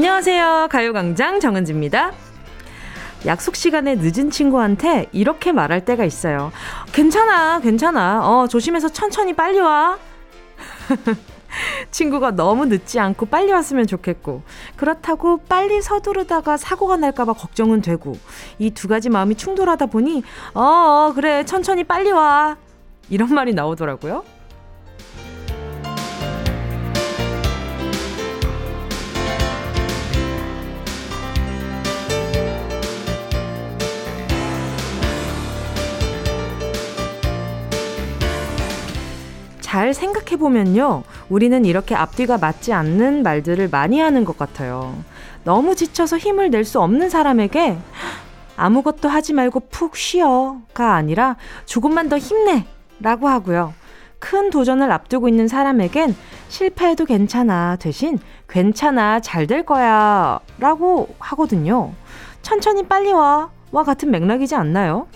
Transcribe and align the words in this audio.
안녕하세요. 0.00 0.68
가요광장 0.70 1.40
정은지입니다. 1.40 2.12
약속 3.26 3.54
시간에 3.54 3.96
늦은 3.96 4.30
친구한테 4.30 5.10
이렇게 5.12 5.52
말할 5.52 5.84
때가 5.84 6.06
있어요. 6.06 6.52
괜찮아, 6.90 7.60
괜찮아. 7.60 8.26
어, 8.26 8.46
조심해서 8.48 8.88
천천히 8.88 9.34
빨리 9.34 9.60
와. 9.60 9.98
친구가 11.92 12.30
너무 12.30 12.64
늦지 12.64 12.98
않고 12.98 13.26
빨리 13.26 13.52
왔으면 13.52 13.86
좋겠고, 13.86 14.40
그렇다고 14.76 15.36
빨리 15.46 15.82
서두르다가 15.82 16.56
사고가 16.56 16.96
날까봐 16.96 17.34
걱정은 17.34 17.82
되고, 17.82 18.16
이 18.58 18.70
두 18.70 18.88
가지 18.88 19.10
마음이 19.10 19.34
충돌하다 19.34 19.84
보니, 19.84 20.22
어, 20.54 20.62
어, 20.62 21.12
그래, 21.14 21.44
천천히 21.44 21.84
빨리 21.84 22.10
와. 22.10 22.56
이런 23.10 23.34
말이 23.34 23.52
나오더라고요. 23.52 24.24
잘 39.70 39.94
생각해보면요. 39.94 41.04
우리는 41.28 41.64
이렇게 41.64 41.94
앞뒤가 41.94 42.38
맞지 42.38 42.72
않는 42.72 43.22
말들을 43.22 43.68
많이 43.68 44.00
하는 44.00 44.24
것 44.24 44.36
같아요. 44.36 44.96
너무 45.44 45.76
지쳐서 45.76 46.18
힘을 46.18 46.50
낼 46.50 46.64
수 46.64 46.80
없는 46.80 47.08
사람에게 47.08 47.78
아무것도 48.56 49.08
하지 49.08 49.32
말고 49.32 49.60
푹 49.70 49.94
쉬어가 49.96 50.94
아니라 50.96 51.36
조금만 51.66 52.08
더 52.08 52.18
힘내 52.18 52.66
라고 52.98 53.28
하고요. 53.28 53.72
큰 54.18 54.50
도전을 54.50 54.90
앞두고 54.90 55.28
있는 55.28 55.46
사람에겐 55.46 56.16
실패해도 56.48 57.04
괜찮아 57.04 57.76
대신 57.76 58.18
괜찮아 58.48 59.20
잘 59.20 59.46
될 59.46 59.64
거야 59.64 60.40
라고 60.58 61.14
하거든요. 61.20 61.92
천천히 62.42 62.82
빨리 62.82 63.12
와. 63.12 63.50
와 63.70 63.84
같은 63.84 64.10
맥락이지 64.10 64.56
않나요? 64.56 65.06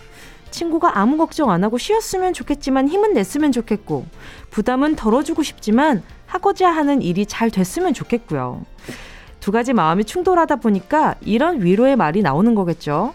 친구가 0.55 0.98
아무 0.98 1.16
걱정 1.16 1.50
안 1.50 1.64
하고 1.64 1.78
쉬었으면 1.78 2.33
좋겠지만 2.33 2.88
힘은 2.88 3.12
냈으면 3.12 3.50
좋겠고, 3.50 4.06
부담은 4.50 4.94
덜어주고 4.94 5.42
싶지만 5.42 6.02
하고자 6.27 6.70
하는 6.70 7.02
일이 7.02 7.27
잘 7.27 7.50
됐으면 7.50 7.92
좋겠고요. 7.92 8.64
두 9.41 9.50
가지 9.50 9.72
마음이 9.72 10.05
충돌하다 10.05 10.56
보니까 10.56 11.16
이런 11.20 11.62
위로의 11.62 11.97
말이 11.97 12.22
나오는 12.22 12.55
거겠죠. 12.55 13.14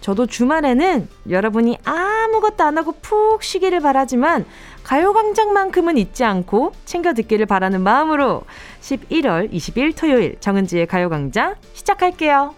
저도 0.00 0.26
주말에는 0.26 1.08
여러분이 1.30 1.78
아무것도 1.84 2.64
안 2.64 2.76
하고 2.76 2.92
푹 3.00 3.42
쉬기를 3.42 3.80
바라지만 3.80 4.44
가요광장만큼은 4.82 5.96
잊지 5.96 6.24
않고 6.24 6.72
챙겨 6.84 7.14
듣기를 7.14 7.46
바라는 7.46 7.80
마음으로 7.82 8.42
11월 8.82 9.50
20일 9.50 9.96
토요일 9.96 10.36
정은지의 10.40 10.86
가요광장 10.88 11.54
시작할게요. 11.72 12.54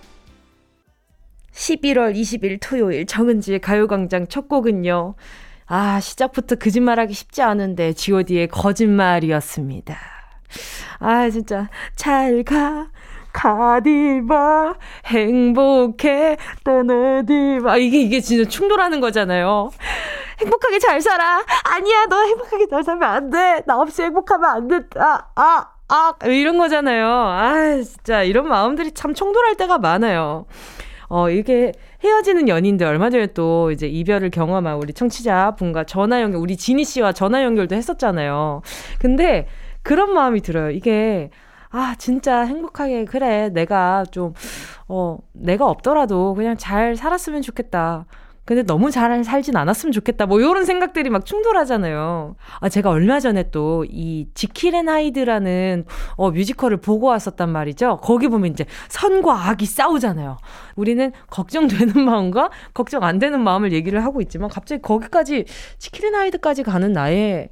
11월 1.56 2.14
20일 2.14 2.58
토요일 2.60 3.06
정은지의 3.06 3.60
가요광장 3.60 4.26
첫 4.28 4.48
곡은요. 4.48 5.14
아, 5.66 6.00
시작부터 6.00 6.56
거짓말하기 6.56 7.12
쉽지 7.12 7.42
않은데 7.42 7.92
god의 7.92 8.48
거짓말이었습니다. 8.48 9.96
아, 11.00 11.30
진짜 11.30 11.68
잘 11.96 12.44
가. 12.44 12.88
가디바 13.32 14.76
행복해 15.04 16.38
떠나디바 16.64 17.76
이게 17.76 18.00
이게 18.00 18.20
진짜 18.20 18.48
충돌하는 18.48 19.00
거잖아요. 19.00 19.70
행복하게 20.40 20.78
잘 20.78 21.02
살아. 21.02 21.44
아니야, 21.64 22.06
너 22.08 22.22
행복하게 22.22 22.66
잘 22.66 22.82
살면 22.82 23.10
안 23.10 23.28
돼. 23.28 23.62
나 23.66 23.78
없이 23.78 24.02
행복하면 24.04 24.50
안 24.50 24.68
된다. 24.68 25.30
아, 25.34 25.66
아, 25.88 26.14
이런 26.24 26.56
거잖아요. 26.56 27.06
아, 27.06 27.82
진짜 27.82 28.22
이런 28.22 28.48
마음들이 28.48 28.92
참 28.92 29.12
충돌할 29.12 29.56
때가 29.56 29.76
많아요. 29.76 30.46
어, 31.08 31.30
이게 31.30 31.72
헤어지는 32.04 32.48
연인들 32.48 32.86
얼마 32.86 33.10
전에 33.10 33.28
또 33.28 33.70
이제 33.70 33.86
이별을 33.86 34.30
경험한 34.30 34.76
우리 34.76 34.92
청취자 34.92 35.54
분과 35.56 35.84
전화 35.84 36.20
연결, 36.20 36.40
우리 36.40 36.56
지니 36.56 36.84
씨와 36.84 37.12
전화 37.12 37.42
연결도 37.42 37.74
했었잖아요. 37.74 38.62
근데 38.98 39.46
그런 39.82 40.12
마음이 40.12 40.40
들어요. 40.40 40.70
이게 40.70 41.30
아, 41.70 41.94
진짜 41.98 42.42
행복하게, 42.42 43.04
그래. 43.04 43.50
내가 43.50 44.04
좀, 44.10 44.32
어, 44.88 45.18
내가 45.32 45.66
없더라도 45.68 46.34
그냥 46.34 46.56
잘 46.56 46.96
살았으면 46.96 47.42
좋겠다. 47.42 48.06
근데 48.46 48.62
너무 48.62 48.90
잘 48.90 49.22
살진 49.24 49.56
않았으면 49.56 49.92
좋겠다. 49.92 50.26
뭐 50.26 50.40
이런 50.40 50.64
생각들이 50.64 51.10
막 51.10 51.26
충돌하잖아요. 51.26 52.36
아 52.60 52.68
제가 52.68 52.90
얼마 52.90 53.20
전에 53.20 53.50
또 53.50 53.84
이 53.90 54.28
지킬앤 54.34 54.88
하이드라는 54.88 55.84
어 56.16 56.30
뮤지컬을 56.30 56.78
보고 56.78 57.08
왔었단 57.08 57.50
말이죠. 57.50 57.98
거기 58.02 58.28
보면 58.28 58.52
이제 58.52 58.64
선과 58.88 59.48
악이 59.48 59.66
싸우잖아요. 59.66 60.38
우리는 60.76 61.12
걱정되는 61.28 61.98
마음과 62.04 62.50
걱정 62.74 63.02
안 63.02 63.18
되는 63.18 63.40
마음을 63.40 63.72
얘기를 63.72 64.04
하고 64.04 64.20
있지만 64.20 64.48
갑자기 64.48 64.82
거기까지 64.82 65.44
지킬앤 65.78 66.14
하이드까지 66.14 66.62
가는 66.62 66.92
나의 66.92 67.48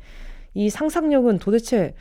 이 0.54 0.70
상상력은 0.70 1.38
도대체 1.38 1.94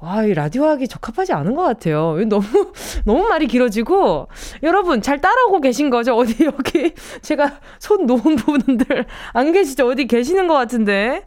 와, 0.00 0.24
이 0.24 0.32
라디오 0.32 0.64
하기 0.64 0.88
적합하지 0.88 1.34
않은 1.34 1.54
것 1.54 1.62
같아요. 1.62 2.16
너무, 2.26 2.42
너무 3.04 3.28
말이 3.28 3.46
길어지고, 3.46 4.28
여러분, 4.62 5.02
잘 5.02 5.20
따라오고 5.20 5.60
계신 5.60 5.90
거죠? 5.90 6.16
어디, 6.16 6.46
여기, 6.46 6.94
제가 7.20 7.60
손 7.78 8.06
놓은 8.06 8.36
부분들 8.36 9.06
안 9.34 9.52
계시죠? 9.52 9.86
어디 9.86 10.06
계시는 10.06 10.48
것 10.48 10.54
같은데. 10.54 11.26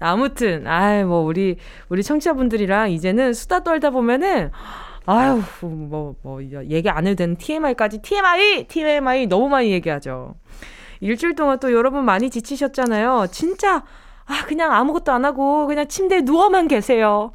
아무튼, 0.00 0.66
아이, 0.66 1.04
뭐, 1.04 1.20
우리, 1.20 1.58
우리 1.88 2.02
청취자분들이랑 2.02 2.90
이제는 2.90 3.34
수다 3.34 3.60
떨다 3.60 3.90
보면은, 3.90 4.50
아유, 5.06 5.40
뭐, 5.60 6.16
뭐, 6.22 6.42
얘기 6.42 6.90
안 6.90 7.06
해도 7.06 7.14
되는 7.14 7.36
TMI까지, 7.36 8.02
TMI! 8.02 8.66
TMI 8.66 9.26
너무 9.28 9.48
많이 9.48 9.70
얘기하죠. 9.70 10.34
일주일 11.00 11.36
동안 11.36 11.60
또 11.60 11.72
여러분 11.72 12.04
많이 12.04 12.30
지치셨잖아요. 12.30 13.28
진짜, 13.30 13.84
아, 14.26 14.44
그냥 14.46 14.72
아무것도 14.72 15.12
안 15.12 15.24
하고, 15.24 15.68
그냥 15.68 15.86
침대에 15.86 16.22
누워만 16.22 16.66
계세요. 16.66 17.30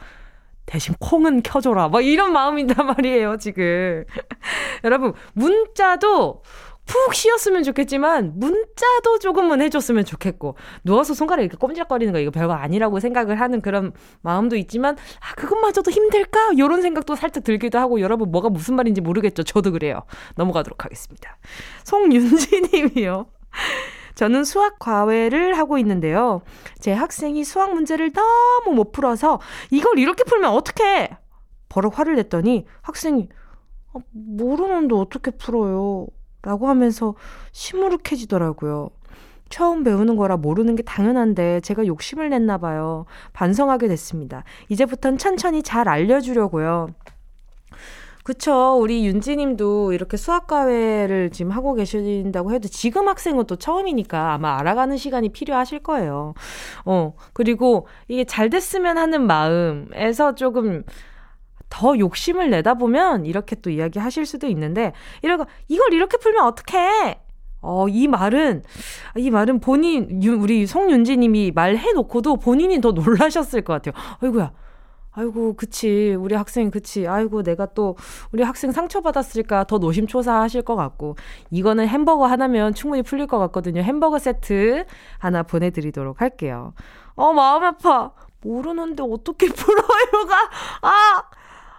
대신 0.65 0.95
콩은 0.99 1.43
켜줘라. 1.43 1.89
뭐 1.89 2.01
이런 2.01 2.31
마음이단 2.31 2.85
말이에요, 2.97 3.37
지금. 3.37 4.05
여러분, 4.83 5.13
문자도 5.33 6.41
푹 6.85 7.13
쉬었으면 7.13 7.63
좋겠지만, 7.63 8.33
문자도 8.35 9.19
조금은 9.19 9.61
해줬으면 9.61 10.03
좋겠고, 10.03 10.57
누워서 10.83 11.13
손가락 11.13 11.43
이렇게 11.43 11.57
꼼지락거리는 11.57 12.11
거 12.11 12.19
이거 12.19 12.31
별거 12.31 12.53
아니라고 12.53 12.99
생각을 12.99 13.39
하는 13.39 13.61
그런 13.61 13.93
마음도 14.21 14.55
있지만, 14.57 14.97
아, 15.19 15.33
그것마저도 15.35 15.91
힘들까? 15.91 16.57
요런 16.57 16.81
생각도 16.81 17.15
살짝 17.15 17.43
들기도 17.43 17.79
하고, 17.79 18.01
여러분 18.01 18.31
뭐가 18.31 18.49
무슨 18.49 18.75
말인지 18.75 18.99
모르겠죠. 19.01 19.43
저도 19.43 19.71
그래요. 19.71 20.01
넘어가도록 20.35 20.83
하겠습니다. 20.83 21.37
송윤지 21.85 22.61
님이요. 22.73 23.27
저는 24.15 24.43
수학 24.43 24.79
과외를 24.79 25.57
하고 25.57 25.77
있는데요. 25.77 26.41
제 26.79 26.91
학생이 26.91 27.43
수학 27.43 27.73
문제를 27.73 28.11
너무 28.11 28.75
못 28.75 28.91
풀어서 28.91 29.39
이걸 29.71 29.99
이렇게 29.99 30.23
풀면 30.23 30.51
어떡해! 30.51 31.17
버럭 31.69 31.97
화를 31.97 32.15
냈더니 32.15 32.65
학생이 32.81 33.29
어, 33.93 33.99
모르는데 34.11 34.95
어떻게 34.95 35.31
풀어요? 35.31 36.07
라고 36.43 36.67
하면서 36.67 37.15
시무룩해지더라고요. 37.51 38.89
처음 39.49 39.83
배우는 39.83 40.15
거라 40.15 40.35
모르는 40.35 40.75
게 40.75 40.83
당연한데 40.83 41.61
제가 41.61 41.85
욕심을 41.85 42.29
냈나 42.29 42.57
봐요. 42.57 43.05
반성하게 43.33 43.87
됐습니다. 43.87 44.43
이제부턴 44.69 45.17
천천히 45.17 45.61
잘 45.61 45.87
알려주려고요. 45.87 46.87
그쵸. 48.23 48.77
우리 48.79 49.05
윤지님도 49.05 49.91
이렇게 49.91 50.15
수학과외를 50.15 51.29
지금 51.31 51.51
하고 51.51 51.73
계신다고 51.73 52.53
해도 52.53 52.69
지금 52.69 53.09
학생은 53.09 53.45
또 53.47 53.57
처음이니까 53.57 54.33
아마 54.33 54.57
알아가는 54.59 54.95
시간이 54.95 55.29
필요하실 55.29 55.79
거예요. 55.79 56.33
어, 56.85 57.13
그리고 57.33 57.87
이게 58.07 58.23
잘 58.23 58.49
됐으면 58.49 58.97
하는 58.97 59.27
마음에서 59.27 60.35
조금 60.35 60.83
더 61.69 61.97
욕심을 61.97 62.49
내다 62.51 62.75
보면 62.75 63.25
이렇게 63.25 63.55
또 63.57 63.69
이야기 63.69 63.99
하실 63.99 64.25
수도 64.25 64.47
있는데, 64.47 64.93
이러고, 65.21 65.45
이걸 65.67 65.91
이렇게 65.91 66.17
풀면 66.17 66.45
어떡해! 66.45 67.19
어, 67.61 67.87
이 67.89 68.07
말은, 68.07 68.63
이 69.17 69.31
말은 69.31 69.59
본인, 69.59 70.21
우리 70.23 70.67
송윤지님이 70.67 71.51
말해놓고도 71.55 72.37
본인이 72.37 72.79
더 72.79 72.91
놀라셨을 72.91 73.63
것 73.63 73.73
같아요. 73.73 73.93
아이고야, 74.21 74.51
아이고, 75.15 75.53
그치. 75.55 76.15
우리 76.19 76.35
학생, 76.35 76.71
그치. 76.71 77.07
아이고, 77.07 77.43
내가 77.43 77.67
또, 77.67 77.95
우리 78.31 78.43
학생 78.43 78.71
상처받았을까 78.71 79.65
더 79.65 79.77
노심초사 79.77 80.33
하실 80.41 80.61
것 80.63 80.75
같고. 80.75 81.15
이거는 81.51 81.87
햄버거 81.87 82.25
하나면 82.25 82.73
충분히 82.73 83.03
풀릴 83.03 83.27
것 83.27 83.37
같거든요. 83.39 83.81
햄버거 83.81 84.17
세트 84.19 84.85
하나 85.19 85.43
보내드리도록 85.43 86.21
할게요. 86.21 86.73
어, 87.15 87.31
마음 87.33 87.63
아파. 87.63 88.11
모르는데 88.41 89.03
어떻게 89.03 89.47
풀어요가, 89.53 90.35
아! 90.81 91.23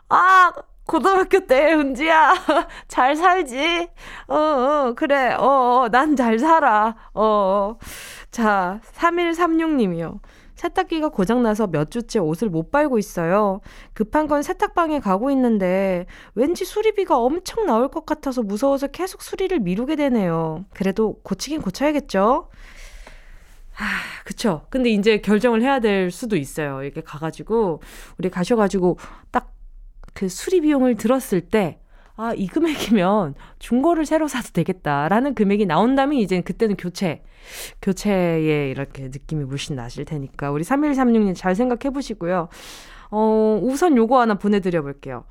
아! 0.09 0.53
고등학교 0.87 1.41
때, 1.47 1.73
은지야. 1.75 2.35
잘 2.89 3.17
살지? 3.17 3.89
어, 4.29 4.35
어, 4.37 4.93
그래. 4.95 5.33
어, 5.33 5.47
어, 5.85 5.89
난 5.91 6.15
잘 6.15 6.39
살아. 6.39 6.95
어, 7.15 7.23
어. 7.25 7.79
자, 8.31 8.81
3136님이요. 8.95 10.19
세탁기가 10.57 11.09
고장나서 11.11 11.69
몇 11.69 11.91
주째 11.91 12.19
옷을 12.19 12.49
못 12.49 12.71
빨고 12.71 12.99
있어요. 12.99 13.61
급한 13.93 14.27
건 14.27 14.43
세탁방에 14.43 15.01
가고 15.01 15.31
있는데 15.31 16.07
왠지 16.35 16.65
수리비가 16.65 17.19
엄청 17.19 17.67
나올 17.67 17.89
것 17.89 18.07
같아서 18.07 18.43
무서워서 18.43 18.87
계속 18.89 19.23
수리를 19.23 19.59
미루게 19.61 19.97
되네요. 19.97 20.65
그래도 20.73 21.21
고치긴 21.23 21.63
고쳐야겠죠? 21.63 22.49
아, 23.77 23.85
그쵸. 24.25 24.67
근데 24.71 24.91
이제 24.91 25.19
결정을 25.19 25.63
해야 25.63 25.81
될 25.81 26.13
수도 26.13 26.37
있어요. 26.37 26.85
이렇게 26.85 27.01
가가지고, 27.01 27.81
우리 28.19 28.31
가셔가지고, 28.31 28.99
딱 29.33 29.55
그 30.15 30.29
수리 30.29 30.61
비용을 30.61 30.95
들었을 30.95 31.43
때, 31.43 31.81
아, 32.17 32.33
이 32.37 32.47
금액이면 32.47 33.35
중고를 33.59 34.07
새로 34.07 34.29
사도 34.29 34.51
되겠다라는 34.53 35.35
금액이 35.35 35.67
나온다면 35.67 36.19
이제 36.19 36.41
그때는 36.43 36.77
교체, 36.77 37.23
교체에 37.83 38.71
이렇게 38.71 39.05
느낌이 39.05 39.45
물씬 39.45 39.75
나실 39.77 40.05
테니까 40.05 40.51
우리 40.53 40.63
3136님 40.63 41.35
잘 41.37 41.57
생각해 41.57 41.93
보시고요. 41.93 42.49
어, 43.11 43.61
우선 43.63 43.97
요거 43.97 44.21
하나 44.21 44.35
보내드려 44.35 44.83
볼게요. 44.83 45.25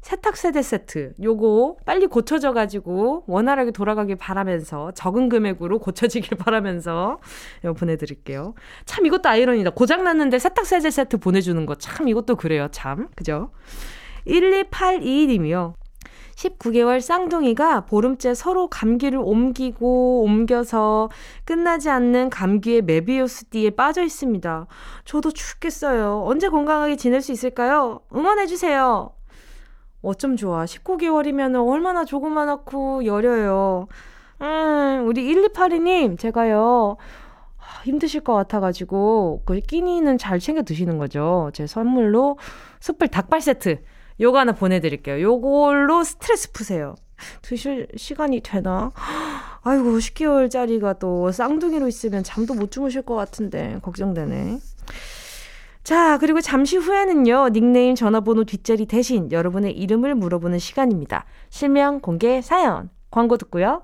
세탁 0.00 0.38
세대 0.38 0.62
세트 0.62 1.12
요거 1.22 1.76
빨리 1.84 2.06
고쳐져 2.06 2.54
가지고 2.54 3.22
원활하게 3.26 3.70
돌아가길 3.72 4.16
바라면서 4.16 4.92
적은 4.92 5.28
금액으로 5.28 5.78
고쳐지길 5.78 6.38
바라면서 6.40 7.18
요 7.64 7.74
보내드릴게요. 7.74 8.54
참 8.86 9.04
이것도 9.04 9.28
아이러니다. 9.28 9.68
고장 9.70 10.02
났는데 10.04 10.38
세탁 10.38 10.64
세대 10.64 10.90
세트 10.90 11.18
보내주는 11.18 11.66
거 11.66 11.74
참 11.74 12.08
이것도 12.08 12.36
그래요. 12.36 12.68
참 12.72 13.08
그죠? 13.14 13.50
1282님이요. 14.26 15.74
19개월 16.40 17.00
쌍둥이가 17.00 17.82
보름째 17.82 18.32
서로 18.34 18.68
감기를 18.68 19.18
옮기고 19.18 20.22
옮겨서 20.22 21.10
끝나지 21.44 21.90
않는 21.90 22.30
감기의 22.30 22.82
메비우스 22.82 23.46
띠에 23.46 23.70
빠져 23.70 24.02
있습니다. 24.02 24.66
저도 25.04 25.32
죽겠어요. 25.32 26.22
언제 26.24 26.48
건강하게 26.48 26.96
지낼 26.96 27.20
수 27.20 27.32
있을까요? 27.32 28.00
응원해주세요. 28.14 29.10
어쩜 30.02 30.36
좋아. 30.36 30.64
19개월이면 30.64 31.68
얼마나 31.68 32.06
조그만하고 32.06 33.04
여려요. 33.04 33.86
음, 34.40 35.04
우리 35.06 35.30
1282님, 35.34 36.18
제가요, 36.18 36.96
힘드실 37.84 38.22
것 38.22 38.32
같아가지고, 38.32 39.42
그 39.44 39.60
끼니는 39.60 40.16
잘 40.16 40.40
챙겨 40.40 40.62
드시는 40.62 40.96
거죠. 40.96 41.50
제 41.52 41.66
선물로 41.66 42.38
숯불 42.80 43.08
닭발 43.08 43.42
세트. 43.42 43.82
요거 44.20 44.38
하나 44.38 44.52
보내드릴게요. 44.52 45.20
요걸로 45.20 46.04
스트레스 46.04 46.52
푸세요. 46.52 46.94
드실 47.42 47.88
시간이 47.96 48.40
되나? 48.40 48.92
아이고, 49.62 49.98
10개월짜리가 49.98 50.98
또 50.98 51.32
쌍둥이로 51.32 51.88
있으면 51.88 52.22
잠도 52.22 52.54
못 52.54 52.70
주무실 52.70 53.02
것 53.02 53.14
같은데, 53.14 53.78
걱정되네. 53.82 54.58
자, 55.82 56.18
그리고 56.18 56.40
잠시 56.40 56.76
후에는요, 56.76 57.50
닉네임 57.52 57.94
전화번호 57.94 58.44
뒷자리 58.44 58.86
대신 58.86 59.32
여러분의 59.32 59.72
이름을 59.72 60.14
물어보는 60.14 60.58
시간입니다. 60.58 61.24
실명 61.48 62.00
공개 62.00 62.42
사연. 62.42 62.90
광고 63.10 63.36
듣고요. 63.36 63.82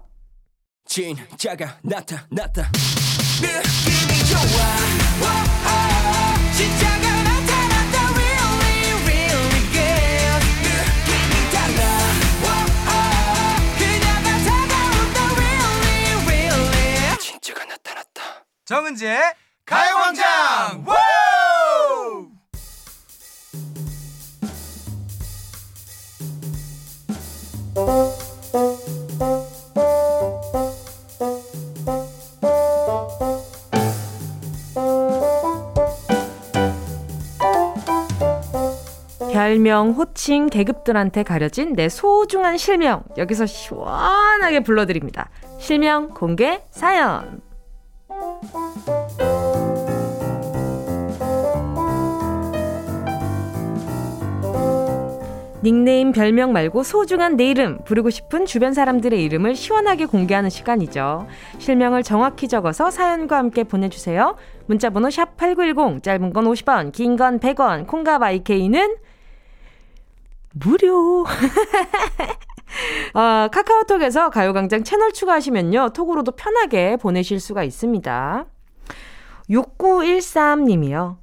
진짜가 0.85 1.79
나타났다. 1.83 2.71
느낌이 3.43 4.25
좋아. 4.31 5.56
정은지의 18.67 19.21
가요광장 19.65 20.85
별명, 39.33 39.93
호칭, 39.93 40.49
계급들한테 40.49 41.23
가려진 41.23 41.75
내 41.75 41.89
소중한 41.89 42.57
실명 42.57 43.05
여기서 43.17 43.47
시원하게 43.47 44.61
불러드립니다. 44.65 45.31
실명 45.61 46.09
공개 46.09 46.62
사연. 46.73 47.46
닉네임, 55.67 56.13
별명 56.13 56.53
말고 56.53 56.85
소중한 56.85 57.37
내 57.37 57.51
이름, 57.51 57.83
부르고 57.85 58.11
싶은 58.11 58.47
주변 58.47 58.73
사람들의 58.73 59.21
이름을 59.25 59.57
시원하게 59.57 60.07
공개하는 60.07 60.49
시간이죠. 60.49 61.27
실명을 61.59 62.05
정확히 62.05 62.47
적어서 62.47 62.93
사연과 62.93 63.37
함께 63.37 63.65
보내주세요. 63.65 64.37
문자번호 64.67 65.11
샵 65.11 65.37
8910, 65.37 66.05
짧은 66.05 66.33
건 66.33 66.45
50원, 66.45 66.93
긴 66.93 67.17
건 67.17 67.41
100원, 67.41 67.89
콩과 67.89 68.21
마이케이는 68.21 68.95
무료. 70.55 71.25
아, 73.15 73.49
카카오톡에서 73.53 74.31
가요광장 74.31 74.85
채널 74.85 75.11
추가하시면요. 75.12 75.91
톡으로도 75.95 76.31
편하게 76.37 76.97
보내실 76.97 77.41
수가 77.41 77.65
있습니다. 77.65 78.47
6913님이요. 79.51 81.17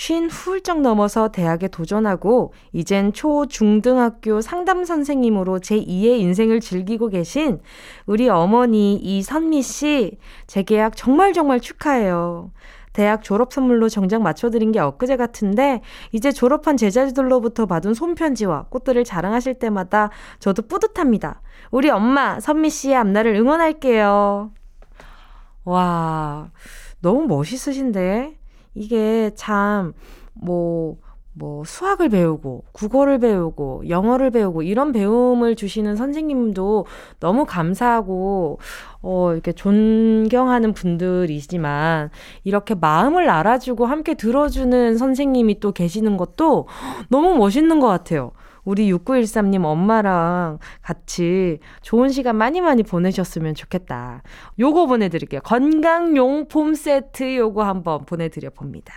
쉰 0.00 0.28
훌쩍 0.28 0.80
넘어서 0.80 1.32
대학에 1.32 1.66
도전하고 1.66 2.52
이젠 2.72 3.12
초, 3.12 3.46
중등학교 3.46 4.40
상담 4.40 4.84
선생님으로 4.84 5.58
제2의 5.58 6.20
인생을 6.20 6.60
즐기고 6.60 7.08
계신 7.08 7.58
우리 8.06 8.28
어머니 8.28 8.94
이선미 8.94 9.60
씨 9.60 10.18
재계약 10.46 10.94
정말 10.94 11.32
정말 11.32 11.58
축하해요. 11.58 12.52
대학 12.92 13.24
졸업 13.24 13.52
선물로 13.52 13.88
정장 13.88 14.22
맞춰드린 14.22 14.70
게 14.70 14.78
엊그제 14.78 15.16
같은데 15.16 15.82
이제 16.12 16.30
졸업한 16.30 16.76
제자들로부터 16.76 17.66
받은 17.66 17.94
손편지와 17.94 18.66
꽃들을 18.68 19.02
자랑하실 19.02 19.54
때마다 19.54 20.10
저도 20.38 20.62
뿌듯합니다. 20.62 21.42
우리 21.72 21.90
엄마 21.90 22.38
선미 22.38 22.70
씨의 22.70 22.94
앞날을 22.94 23.34
응원할게요. 23.34 24.52
와 25.64 26.52
너무 27.00 27.26
멋있으신데 27.26 28.37
이게 28.74 29.30
참 29.34 29.94
뭐 30.40 30.96
뭐 31.38 31.62
수학을 31.64 32.08
배우고 32.08 32.64
국어를 32.72 33.18
배우고 33.20 33.88
영어를 33.88 34.30
배우고 34.30 34.62
이런 34.62 34.90
배움을 34.92 35.54
주시는 35.54 35.94
선생님도 35.94 36.86
너무 37.20 37.46
감사하고 37.46 38.58
어 39.02 39.32
이렇게 39.32 39.52
존경하는 39.52 40.72
분들이지만 40.74 42.10
이렇게 42.42 42.74
마음을 42.74 43.30
알아주고 43.30 43.86
함께 43.86 44.14
들어주는 44.14 44.98
선생님이 44.98 45.60
또 45.60 45.70
계시는 45.72 46.16
것도 46.16 46.66
너무 47.08 47.36
멋있는 47.36 47.78
것 47.78 47.86
같아요. 47.86 48.32
우리 48.68 48.92
6913님 48.92 49.64
엄마랑 49.64 50.58
같이 50.82 51.58
좋은 51.80 52.10
시간 52.10 52.36
많이 52.36 52.60
많이 52.60 52.82
보내셨으면 52.82 53.54
좋겠다. 53.54 54.22
요거 54.58 54.84
보내드릴게요. 54.84 55.40
건강용품 55.40 56.74
세트 56.74 57.34
요거 57.36 57.64
한번 57.64 58.04
보내드려 58.04 58.50
봅니다. 58.50 58.92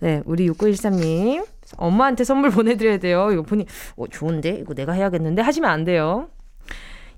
네, 0.00 0.20
우리 0.26 0.46
6913님. 0.50 1.46
엄마한테 1.78 2.24
선물 2.24 2.50
보내드려야 2.50 2.98
돼요. 2.98 3.30
이거 3.32 3.40
보니, 3.40 3.64
어, 3.96 4.06
좋은데? 4.08 4.50
이거 4.60 4.74
내가 4.74 4.92
해야겠는데? 4.92 5.40
하시면 5.40 5.70
안 5.70 5.84
돼요. 5.84 6.28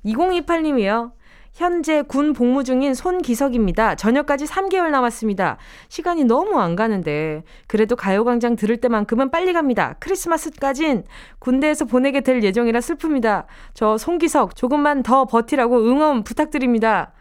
2028님이요. 0.04 1.10
현재 1.54 2.02
군 2.02 2.32
복무 2.32 2.64
중인 2.64 2.94
손기석입니다. 2.94 3.94
저녁까지 3.94 4.44
3개월 4.44 4.90
남았습니다. 4.90 5.56
시간이 5.88 6.24
너무 6.24 6.58
안 6.58 6.74
가는데 6.74 7.44
그래도 7.68 7.94
가요광장 7.94 8.56
들을 8.56 8.76
때만큼은 8.76 9.30
빨리 9.30 9.52
갑니다. 9.52 9.94
크리스마스까진 10.00 11.04
군대에서 11.38 11.84
보내게 11.84 12.22
될 12.22 12.42
예정이라 12.42 12.80
슬픕니다. 12.80 13.46
저 13.72 13.96
손기석 13.96 14.56
조금만 14.56 15.04
더 15.04 15.26
버티라고 15.26 15.78
응원 15.78 16.24
부탁드립니다. 16.24 17.12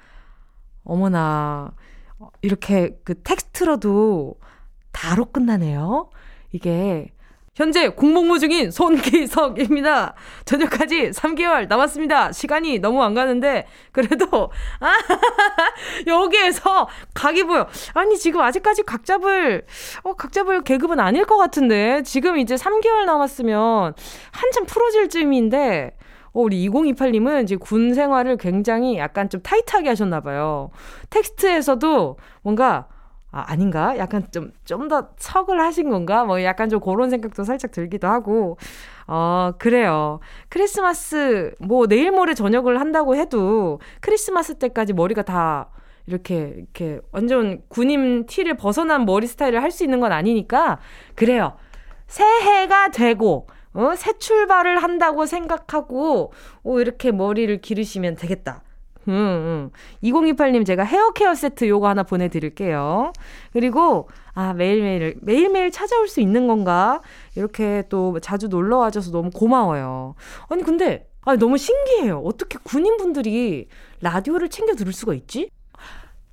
어머나 0.83 1.71
이렇게 2.41 2.97
그 3.03 3.21
텍스트로도 3.21 4.35
다로 4.91 5.25
끝나네요. 5.25 6.09
이게 6.51 7.12
현재 7.55 7.89
공복무 7.89 8.39
중인 8.39 8.71
손기석입니다. 8.71 10.15
저녁까지 10.45 11.11
3개월 11.11 11.67
남았습니다. 11.67 12.31
시간이 12.31 12.79
너무 12.79 13.03
안 13.03 13.13
가는데 13.13 13.67
그래도 13.91 14.51
아 14.79 14.91
여기에서 16.07 16.87
각이 17.13 17.43
보여. 17.43 17.67
아니 17.93 18.17
지금 18.17 18.41
아직까지 18.41 18.83
각 18.83 19.05
잡을 19.05 19.65
어 20.03 20.13
각 20.15 20.31
잡을 20.31 20.63
계급은 20.63 20.99
아닐 20.99 21.25
것 21.25 21.37
같은데 21.37 22.01
지금 22.03 22.37
이제 22.39 22.55
3개월 22.55 23.05
남았으면 23.05 23.93
한참 24.31 24.65
풀어질 24.65 25.09
쯤인데 25.09 25.91
어, 26.33 26.41
우리 26.41 26.67
2028님은 26.67 27.43
이제 27.43 27.55
군 27.55 27.93
생활을 27.93 28.37
굉장히 28.37 28.97
약간 28.97 29.29
좀 29.29 29.41
타이트하게 29.43 29.89
하셨나 29.89 30.21
봐요. 30.21 30.71
텍스트에서도 31.11 32.17
뭔가 32.41 32.87
아, 33.33 33.43
아닌가? 33.47 33.97
약간 33.97 34.23
좀, 34.31 34.51
좀 34.65 34.87
더 34.87 35.09
척을 35.17 35.59
하신 35.61 35.89
건가? 35.89 36.23
뭐 36.25 36.43
약간 36.43 36.69
좀 36.69 36.79
그런 36.79 37.09
생각도 37.09 37.43
살짝 37.43 37.71
들기도 37.71 38.07
하고. 38.07 38.57
어, 39.07 39.51
그래요. 39.59 40.19
크리스마스, 40.49 41.53
뭐 41.59 41.87
내일 41.87 42.11
모레 42.11 42.33
저녁을 42.35 42.79
한다고 42.79 43.15
해도 43.15 43.79
크리스마스 44.01 44.55
때까지 44.55 44.93
머리가 44.93 45.23
다 45.23 45.69
이렇게, 46.07 46.53
이렇게 46.57 46.99
완전 47.11 47.61
군임 47.69 48.25
티를 48.25 48.55
벗어난 48.57 49.05
머리 49.05 49.25
스타일을 49.27 49.61
할 49.63 49.71
수 49.71 49.83
있는 49.83 49.99
건 49.99 50.11
아니니까. 50.11 50.79
그래요. 51.15 51.57
새해가 52.07 52.89
되고, 52.91 53.47
어, 53.73 53.95
새 53.95 54.17
출발을 54.19 54.83
한다고 54.83 55.25
생각하고, 55.25 56.31
오, 56.63 56.79
이렇게 56.79 57.11
머리를 57.11 57.59
기르시면 57.61 58.15
되겠다. 58.17 58.61
음, 59.07 59.11
음. 59.13 59.69
2028님 60.03 60.65
제가 60.65 60.83
헤어 60.83 61.11
케어 61.11 61.35
세트 61.35 61.67
요거 61.67 61.87
하나 61.87 62.03
보내드릴게요. 62.03 63.11
그리고, 63.51 64.09
아, 64.33 64.53
매일매일, 64.53 65.15
매일매일 65.21 65.71
찾아올 65.71 66.07
수 66.07 66.21
있는 66.21 66.47
건가? 66.47 67.01
이렇게 67.35 67.83
또 67.89 68.19
자주 68.19 68.47
놀러 68.47 68.77
와줘서 68.77 69.11
너무 69.11 69.29
고마워요. 69.31 70.15
아니, 70.49 70.63
근데, 70.63 71.07
아, 71.21 71.35
너무 71.35 71.57
신기해요. 71.57 72.19
어떻게 72.23 72.57
군인분들이 72.63 73.67
라디오를 74.01 74.49
챙겨 74.49 74.73
들을 74.73 74.91
수가 74.93 75.13
있지? 75.13 75.49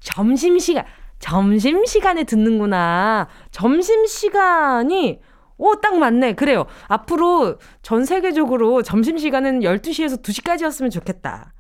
점심시간, 0.01 0.85
점심시간에 1.19 2.25
듣는구나. 2.25 3.29
점심시간이 3.51 5.21
오, 5.59 5.75
딱 5.77 5.99
맞네. 5.99 6.33
그래요. 6.33 6.65
앞으로 6.89 7.59
전 7.83 8.07
세계적으로 8.07 8.83
점심시간은 8.83 9.61
12시에서 9.61 10.23
2시까지였으면 10.23 10.91
좋겠다. 10.91 11.53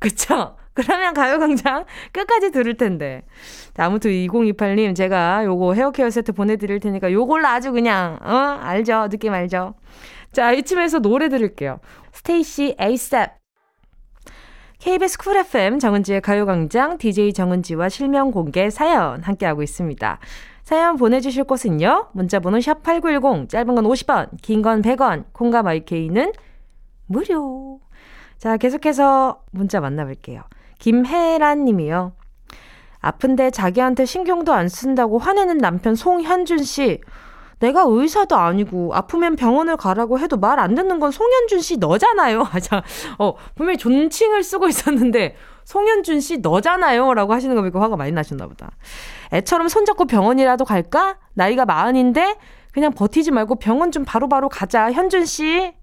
그쵸? 0.00 0.56
그러면 0.74 1.12
가요광장 1.12 1.84
끝까지 2.12 2.52
들을 2.52 2.76
텐데. 2.76 3.22
자, 3.74 3.84
아무튼 3.86 4.10
2028님, 4.12 4.94
제가 4.94 5.44
요거 5.44 5.74
헤어케어 5.74 6.08
세트 6.10 6.32
보내드릴 6.32 6.78
테니까 6.78 7.10
요걸로 7.12 7.48
아주 7.48 7.72
그냥, 7.72 8.18
어? 8.22 8.58
알죠? 8.62 9.08
느낌 9.10 9.32
알죠? 9.32 9.74
자, 10.32 10.52
이쯤에서 10.52 11.00
노래 11.00 11.28
들을게요. 11.28 11.80
스테이시 12.12 12.76
ASAP. 12.78 13.30
KBS 14.78 15.18
쿨 15.18 15.36
FM 15.38 15.80
정은지의 15.80 16.20
가요광장 16.20 16.98
DJ 16.98 17.32
정은지와 17.32 17.88
실명 17.88 18.30
공개 18.30 18.70
사연 18.70 19.22
함께하고 19.22 19.64
있습니다. 19.64 20.20
사연 20.62 20.96
보내주실 20.96 21.44
곳은요. 21.44 22.10
문자번호 22.12 22.58
샵8910, 22.58 23.48
짧은 23.48 23.74
건 23.74 23.84
50원, 23.84 24.28
긴 24.42 24.62
건 24.62 24.82
100원, 24.82 25.24
콩과 25.32 25.64
마이케이는 25.64 26.32
무료. 27.06 27.80
자, 28.38 28.56
계속해서 28.56 29.42
문자 29.50 29.80
만나볼게요. 29.80 30.42
김혜란 30.78 31.64
님이요. 31.64 32.12
아픈데 33.00 33.50
자기한테 33.50 34.04
신경도 34.04 34.52
안 34.52 34.68
쓴다고 34.68 35.18
화내는 35.18 35.58
남편 35.58 35.94
송현준 35.94 36.58
씨. 36.62 37.00
내가 37.58 37.82
의사도 37.86 38.36
아니고 38.36 38.94
아프면 38.94 39.34
병원을 39.34 39.76
가라고 39.76 40.20
해도 40.20 40.36
말 40.36 40.60
안 40.60 40.76
듣는 40.76 41.00
건 41.00 41.10
송현준 41.10 41.60
씨 41.60 41.76
너잖아요. 41.78 42.44
맞아. 42.54 42.82
어, 43.18 43.34
분명히 43.56 43.76
존칭을 43.78 44.44
쓰고 44.44 44.68
있었는데 44.68 45.34
송현준 45.64 46.20
씨 46.20 46.38
너잖아요. 46.38 47.14
라고 47.14 47.32
하시는 47.34 47.54
거 47.56 47.60
보니까 47.62 47.80
화가 47.80 47.96
많이 47.96 48.12
나셨나 48.12 48.46
보다. 48.46 48.70
애처럼 49.32 49.68
손잡고 49.68 50.04
병원이라도 50.06 50.64
갈까? 50.64 51.18
나이가 51.34 51.64
마흔인데 51.64 52.36
그냥 52.72 52.92
버티지 52.92 53.32
말고 53.32 53.56
병원 53.56 53.90
좀 53.90 54.04
바로바로 54.04 54.28
바로 54.28 54.48
가자. 54.48 54.92
현준 54.92 55.24
씨. 55.24 55.74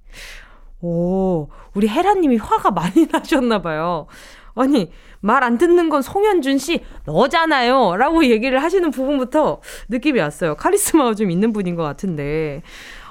오, 0.81 1.47
우리 1.75 1.88
혜라님이 1.88 2.38
화가 2.38 2.72
많이 2.72 3.08
나셨나 3.12 3.62
봐요. 3.62 4.08
아니, 4.55 4.91
말 5.20 5.44
안 5.44 5.58
듣는 5.58 5.89
건 5.89 6.01
송현준 6.01 6.58
씨, 6.60 6.82
너잖아요. 7.05 7.98
라고 7.98 8.25
얘기를 8.25 8.62
하시는 8.63 8.89
부분부터 8.91 9.60
느낌이 9.89 10.20
왔어요. 10.20 10.55
카리스마가 10.55 11.13
좀 11.15 11.29
있는 11.32 11.51
분인 11.51 11.75
것 11.75 11.84
같은데. 11.84 12.62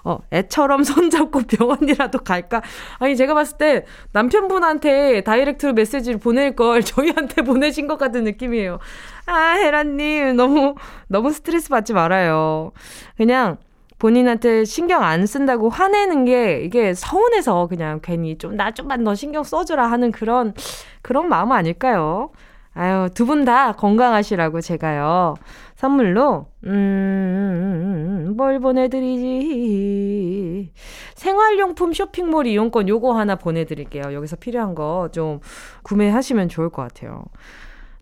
어, 0.05 0.19
애처럼 0.33 0.85
손잡고 0.85 1.43
병원이라도 1.43 2.19
갈까? 2.21 2.63
아니, 2.99 3.17
제가 3.17 3.35
봤을 3.35 3.57
때 3.59 3.85
남편분한테 4.13 5.23
다이렉트로 5.23 5.73
메시지를 5.73 6.19
보낼 6.19 6.55
걸 6.57 6.83
저희한테 6.85 7.43
보내신 7.43 7.87
것 7.89 7.99
같은 7.99 8.25
느낌이에요. 8.25 8.79
아, 9.27 9.53
혜라님, 9.57 10.37
너무, 10.37 10.75
너무 11.09 11.31
스트레스 11.33 11.69
받지 11.71 11.93
말아요. 11.95 12.73
그냥, 13.17 13.57
본인한테 14.05 14.67
신경 14.67 15.03
안 15.03 15.25
쓴다고 15.25 15.71
화내는 15.71 16.27
게 16.27 16.61
이게 16.61 16.93
서운해서 16.93 17.69
그냥 17.69 18.01
괜히 18.03 18.37
좀 18.37 18.55
나 18.55 18.71
좀만 18.71 19.03
더 19.03 19.15
신경 19.15 19.43
써주라 19.43 19.91
하는 19.91 20.13
그런 20.13 20.53
그런 21.01 21.31
마음 21.31 21.53
아닐까요? 21.53 22.29
아유 22.75 23.09
두 23.15 23.25
분 23.25 23.47
다 23.47 23.73
건강하시라고 23.73 24.61
제가요. 24.61 25.37
선물로 25.77 26.49
음 26.67 28.35
뭘 28.37 28.61
보내드리지? 28.61 30.71
생활용품 31.15 31.95
쇼핑몰 31.95 32.47
이용권 32.47 32.89
요거 32.89 33.17
하나 33.17 33.37
보내드릴게요. 33.37 34.13
여기서 34.13 34.37
필요한 34.37 34.75
거 34.75 35.09
좀 35.13 35.41
구매하시면 35.83 36.51
좋을 36.51 36.69
것 36.69 36.83
같아요. 36.83 37.25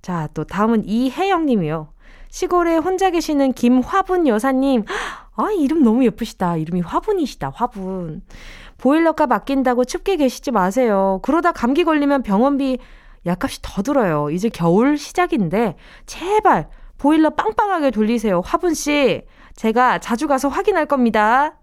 자 0.03 0.29
또 0.35 0.43
다음은 0.43 0.83
이혜영 0.85 1.47
님이요. 1.47 1.91
시골에 2.29 2.77
혼자 2.79 3.11
계시는 3.11 3.53
김화분 3.53 4.27
여사님 4.27 4.85
아, 5.35 5.51
이름 5.51 5.83
너무 5.83 6.05
예쁘시다. 6.05 6.57
이름이 6.57 6.83
화분이시다. 6.83 7.53
화분. 7.55 8.23
보일러가 8.79 9.27
맡긴다고 9.27 9.85
춥게 9.85 10.17
계시지 10.17 10.51
마세요. 10.51 11.21
그러다 11.23 11.53
감기 11.53 11.85
걸리면 11.85 12.23
병원비 12.23 12.79
약값이 13.25 13.61
더 13.63 13.83
들어요. 13.83 14.31
이제 14.31 14.49
겨울 14.49 14.99
시작인데 14.99 15.77
제발 16.07 16.69
보일러 16.99 17.31
빵빵하게 17.31 17.91
돌리세요. 17.91 18.43
화분 18.45 18.75
씨. 18.75 19.23
제가 19.55 19.99
자주 19.99 20.27
가서 20.27 20.49
확인할 20.49 20.87
겁니다. 20.87 21.59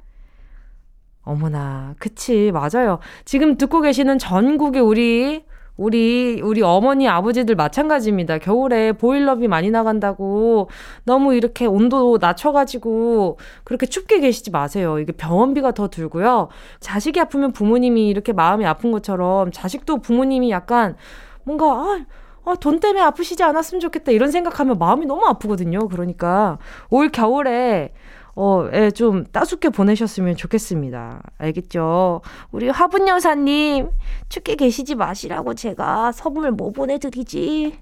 어머나, 1.21 1.95
그치, 1.99 2.51
맞아요. 2.51 2.99
지금 3.25 3.57
듣고 3.57 3.81
계시는 3.81 4.17
전국의 4.17 4.81
우리 4.81 5.45
우리, 5.79 6.41
우리 6.43 6.61
어머니, 6.61 7.07
아버지들 7.07 7.55
마찬가지입니다. 7.55 8.39
겨울에 8.39 8.91
보일러비 8.91 9.47
많이 9.47 9.71
나간다고 9.71 10.69
너무 11.05 11.33
이렇게 11.33 11.65
온도 11.65 12.17
낮춰가지고 12.19 13.39
그렇게 13.63 13.85
춥게 13.85 14.19
계시지 14.19 14.51
마세요. 14.51 14.99
이게 14.99 15.13
병원비가 15.13 15.71
더 15.71 15.87
들고요. 15.87 16.49
자식이 16.81 17.17
아프면 17.21 17.53
부모님이 17.53 18.09
이렇게 18.09 18.33
마음이 18.33 18.65
아픈 18.65 18.91
것처럼 18.91 19.53
자식도 19.53 20.01
부모님이 20.01 20.51
약간 20.51 20.97
뭔가, 21.45 21.67
아, 21.67 22.05
아, 22.43 22.55
돈 22.59 22.81
때문에 22.81 23.01
아프시지 23.01 23.41
않았으면 23.41 23.79
좋겠다. 23.79 24.11
이런 24.11 24.31
생각하면 24.31 24.77
마음이 24.79 25.05
너무 25.05 25.25
아프거든요. 25.27 25.87
그러니까 25.87 26.57
올 26.89 27.07
겨울에 27.07 27.93
어, 28.41 28.69
예, 28.71 28.89
좀 28.89 29.25
따숩게 29.25 29.67
보내셨으면 29.67 30.37
좋겠습니다. 30.37 31.21
알겠죠? 31.39 32.21
우리 32.53 32.69
화분 32.69 33.05
여사님, 33.09 33.89
춥게 34.29 34.55
계시지 34.55 34.95
마시라고 34.95 35.55
제가 35.55 36.13
선물 36.13 36.51
뭐 36.51 36.71
보내드리지? 36.71 37.77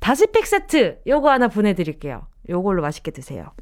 다스팩 0.00 0.48
세트, 0.48 0.98
요거 1.06 1.30
하나 1.30 1.46
보내드릴게요. 1.46 2.26
요걸로 2.48 2.82
맛있게 2.82 3.12
드세요. 3.12 3.52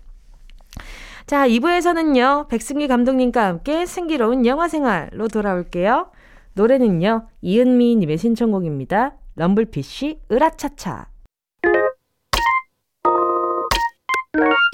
자, 1.27 1.47
2부에서는요, 1.47 2.49
백승기 2.49 2.89
감독님과 2.89 3.45
함께 3.45 3.85
승기로운 3.85 4.47
영화 4.47 4.69
생활로 4.69 5.29
돌아올게요. 5.29 6.13
노래는요, 6.55 7.29
이은미님의 7.43 8.17
신청곡입니다. 8.17 9.17
럼블피쉬, 9.35 10.21
으라차차. 10.33 11.09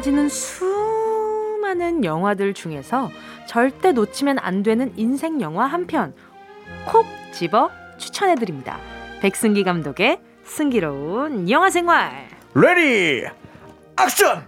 쏟아지는 0.00 0.28
수많은 0.30 2.04
영화들 2.04 2.54
중에서 2.54 3.10
절대 3.46 3.92
놓치면 3.92 4.38
안 4.38 4.62
되는 4.62 4.92
인생 4.96 5.40
영화 5.42 5.66
한 5.66 5.86
편 5.86 6.14
콕 6.86 7.04
집어 7.32 7.70
추천해 7.98 8.34
드립니다. 8.34 8.78
백승기 9.20 9.62
감독의 9.64 10.18
승기로운 10.44 11.50
영화 11.50 11.68
생활. 11.68 12.28
Ready 12.54 13.26
action! 14.00 14.42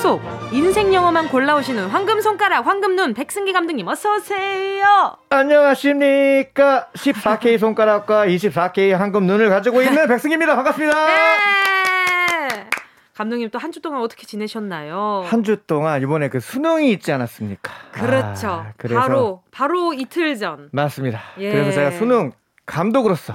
쏙쏙 0.00 0.20
인생 0.52 0.94
영화만 0.94 1.28
골라오시는 1.28 1.88
황금 1.88 2.20
손가락 2.22 2.66
황금 2.66 2.96
눈 2.96 3.12
백승기 3.12 3.52
감독님 3.52 3.86
어서 3.86 4.14
오세요. 4.16 5.16
안녕하십니까 5.28 6.88
14K 6.94 7.58
손가락과 7.58 8.26
24K 8.26 8.92
황금 8.96 9.26
눈을 9.26 9.50
가지고 9.50 9.82
있는 9.82 10.08
백승기입니다. 10.08 10.56
반갑습니다. 10.56 11.06
네. 11.06 12.68
감독님 13.14 13.50
또 13.50 13.58
한 13.58 13.70
주 13.72 13.82
동안 13.82 14.00
어떻게 14.00 14.26
지내셨나요? 14.26 15.22
한 15.26 15.42
주 15.44 15.58
동안 15.66 16.00
이번에 16.00 16.28
그 16.30 16.40
수능이 16.40 16.90
있지 16.92 17.12
않았습니까? 17.12 17.70
그렇죠. 17.92 18.48
아, 18.48 18.72
그래서 18.78 19.00
바로 19.00 19.42
바로 19.50 19.92
이틀 19.92 20.36
전. 20.38 20.70
맞습니다. 20.72 21.20
예. 21.38 21.52
그래서 21.52 21.72
제가 21.72 21.90
수능 21.90 22.32
감독으로서 22.64 23.34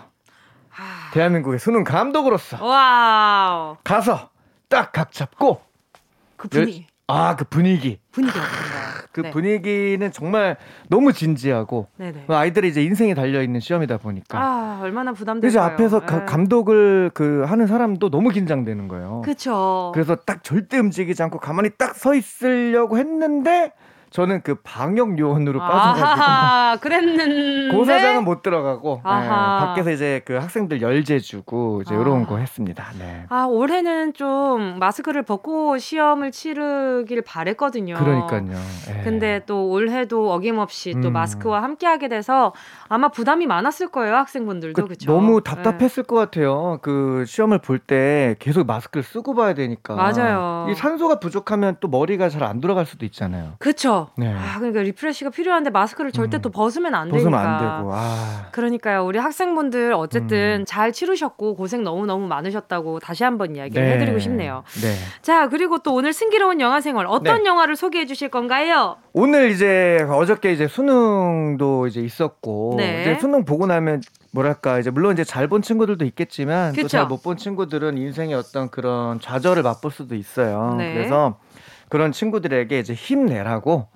아, 0.76 1.12
대한민국의 1.14 1.60
수능 1.60 1.84
감독으로서 1.84 2.66
와우. 2.66 3.78
가서 3.84 4.30
딱 4.68 4.92
각 4.92 5.12
잡고 5.12 5.62
그 6.38 6.48
분위기 6.48 6.88
아 7.08 7.36
그 7.36 7.46
분위기 7.46 8.00
분위기 8.12 8.38
어떤가요? 8.38 9.06
그 9.12 9.22
네. 9.22 9.30
분위기는 9.32 10.12
정말 10.12 10.58
너무 10.90 11.14
진지하고 11.14 11.88
네네. 11.98 12.26
아이들이 12.28 12.68
이제 12.68 12.84
인생이 12.84 13.16
달려 13.16 13.42
있는 13.44 13.60
시험이다 13.62 13.98
보니까 14.00 14.38
아 14.40 14.80
얼마나? 14.82 15.14
그래서 15.14 15.62
앞에서 15.62 16.02
가- 16.06 16.22
예. 16.24 16.26
감독을 16.26 17.12
그 17.14 17.44
하는 17.48 17.68
사람도 17.68 18.10
너무 18.10 18.30
긴장되는 18.30 18.88
거예요. 18.90 19.22
그쵸. 19.24 19.92
그래서 19.94 20.16
딱 20.16 20.44
절대 20.44 20.80
움직이지 20.80 21.22
않고 21.24 21.40
가만히 21.40 21.70
딱 21.78 21.96
서 21.96 22.14
있으려고 22.16 22.98
했는데 22.98 23.72
저는 24.16 24.44
그 24.44 24.56
방역 24.64 25.20
요원으로 25.20 25.60
빠져가지고 25.60 26.06
아하, 26.08 26.78
그랬는데. 26.80 27.76
고사장은 27.76 28.24
못 28.24 28.42
들어가고 28.42 29.02
예, 29.06 29.10
아하. 29.10 29.66
밖에서 29.66 29.92
이제 29.92 30.22
그 30.24 30.36
학생들 30.36 30.82
열재 30.82 31.20
주고 31.20 31.82
이제 31.82 31.94
아. 31.94 32.00
이런 32.00 32.26
거 32.26 32.38
했습니다. 32.38 32.86
네. 32.98 33.26
아, 33.28 33.44
올해는 33.44 34.14
좀 34.14 34.80
마스크를 34.80 35.24
벗고 35.24 35.78
시험을 35.78 36.32
치르길 36.32 37.24
바랬거든요. 37.24 37.96
그러니까요. 37.96 38.58
예. 38.90 39.04
근데 39.04 39.42
또 39.46 39.68
올해도 39.70 40.32
어김없이 40.32 40.96
또 41.02 41.10
음. 41.10 41.14
마스크와 41.14 41.62
함께 41.62 41.86
하게 41.86 42.08
돼서 42.08 42.54
아마 42.88 43.10
부담이 43.10 43.48
많았을 43.48 43.90
거예요, 43.90 44.16
학생분들도. 44.16 44.82
그 44.82 44.88
그렇죠. 44.88 45.12
너무 45.12 45.42
답답했을 45.44 46.04
것 46.04 46.16
같아요. 46.16 46.80
그 46.82 47.26
시험을 47.28 47.60
볼 47.60 47.80
때 47.86 48.36
계속 48.40 48.66
마스크를 48.66 49.04
쓰고 49.04 49.36
봐야 49.36 49.54
되니까. 49.54 49.94
맞아요. 49.96 50.68
이 50.72 50.74
산소가 50.74 51.20
부족하면 51.20 51.76
또 51.82 51.90
머리가 51.90 52.30
잘 52.30 52.46
안 52.46 52.62
돌아갈 52.62 52.86
수도 52.86 53.06
있잖아요. 53.06 53.54
그렇죠. 53.60 54.05
네. 54.18 54.34
아, 54.34 54.58
그러니까 54.60 54.82
refresh가 54.82 55.30
필요한데 55.30 55.70
마스크를 55.70 56.12
절대 56.12 56.38
음. 56.38 56.42
또 56.42 56.50
벗으면 56.50 56.94
안 56.96 57.10
벗으면 57.10 57.32
되니까. 57.32 57.50
안 57.50 57.60
되고. 57.80 57.92
아. 57.94 58.48
그러니까요. 58.52 59.06
우리 59.06 59.20
학생분들 59.20 59.94
어쨌든 59.94 60.62
음. 60.62 60.66
잘 60.66 60.92
치르셨고 60.92 61.56
고생 61.56 61.84
너무너무 61.84 62.28
많으셨다고 62.28 63.00
다시 63.00 63.24
한번 63.24 63.56
이야기를 63.56 63.84
네. 63.84 63.94
해드리고 63.96 64.20
싶네요. 64.20 64.64
네. 64.82 64.94
자, 65.22 65.50
그리고 65.50 65.80
또 65.80 65.94
오늘 65.94 66.14
승기로운 66.14 66.60
영화 66.62 66.82
생활 66.82 67.06
어떤 67.08 67.44
네. 67.44 67.50
영화를 67.50 67.76
소개해 67.76 68.06
주실 68.06 68.30
건가요? 68.30 68.98
오늘 69.14 69.50
이제 69.52 70.06
어저께 70.10 70.52
이제 70.54 70.68
수능도 70.68 71.88
이제 71.88 72.02
있었고 72.02 72.76
네. 72.78 73.02
이제 73.02 73.18
수능 73.20 73.46
보고 73.46 73.66
나면 73.68 74.02
뭐랄까 74.32 74.80
이제 74.80 74.90
물론 74.90 75.14
이제 75.14 75.24
잘 75.24 75.46
본 75.48 75.62
친구들도 75.62 76.04
있겠지만 76.06 76.74
또. 76.74 76.88
잘 76.88 77.08
못 77.08 77.22
본 77.24 77.38
친구들은 77.38 77.98
인생의 77.98 78.36
어떤 78.36 78.70
그런 78.70 79.20
좌절을 79.20 79.64
맛볼 79.64 79.92
수도 79.92 80.16
있어요. 80.16 80.76
네. 80.78 80.94
그래서 80.94 81.38
그런 81.90 82.12
친구들에게 82.12 82.80
이제 82.80 82.94
힘내라고 82.94 83.88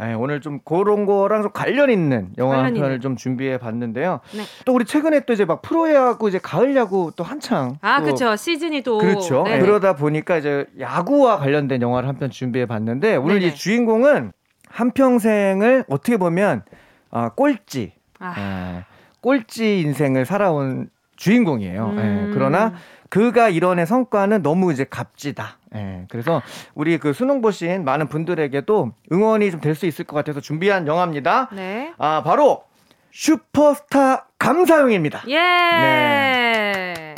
예, 0.00 0.14
오늘 0.14 0.40
좀 0.40 0.58
그런 0.64 1.04
거랑 1.06 1.42
좀 1.42 1.52
관련 1.52 1.90
있는 1.90 2.30
영화 2.38 2.54
한 2.56 2.62
관련 2.62 2.74
편을 2.74 2.88
있는. 2.92 3.00
좀 3.00 3.16
준비해 3.16 3.58
봤는데요. 3.58 4.20
네. 4.34 4.42
또 4.64 4.72
우리 4.74 4.84
최근에 4.84 5.20
또 5.20 5.32
이제 5.34 5.44
막 5.44 5.60
프로야구 5.62 6.28
이제 6.28 6.38
가을 6.38 6.74
야구 6.76 7.12
또 7.14 7.22
한창 7.22 7.76
아, 7.82 7.98
또 7.98 8.04
그렇죠. 8.06 8.34
시즌이 8.34 8.82
또 8.82 8.98
그렇죠. 8.98 9.44
네네. 9.44 9.60
그러다 9.60 9.94
보니까 9.94 10.38
이제 10.38 10.64
야구와 10.80 11.36
관련된 11.38 11.82
영화를 11.82 12.08
한 12.08 12.16
편 12.16 12.30
준비해 12.30 12.64
봤는데 12.66 13.16
오늘 13.16 13.38
네네. 13.40 13.46
이 13.48 13.54
주인공은 13.54 14.32
한 14.68 14.90
평생을 14.92 15.84
어떻게 15.88 16.16
보면 16.16 16.62
아, 17.10 17.28
꼴찌, 17.28 17.92
아, 18.18 18.34
예, 18.38 18.84
꼴찌 19.20 19.80
인생을 19.82 20.24
살아온 20.24 20.88
주인공이에요. 21.16 21.86
음. 21.90 21.98
예, 21.98 22.34
그러나 22.34 22.72
그가 23.12 23.50
이뤄낸 23.50 23.84
성과는 23.84 24.40
너무 24.42 24.72
이제 24.72 24.84
값지다. 24.88 25.58
예, 25.74 26.06
그래서 26.10 26.40
우리 26.74 26.96
그 26.96 27.12
수능 27.12 27.42
보신 27.42 27.84
많은 27.84 28.08
분들에게도 28.08 28.92
응원이 29.12 29.50
좀 29.50 29.60
될 29.60 29.74
수 29.74 29.84
있을 29.84 30.06
것 30.06 30.16
같아서 30.16 30.40
준비한 30.40 30.86
영화입니다. 30.86 31.50
네. 31.52 31.92
아, 31.98 32.22
바로 32.22 32.64
슈퍼스타 33.10 34.28
감사용입니다. 34.38 35.24
예. 35.28 35.36
네. 35.38 37.14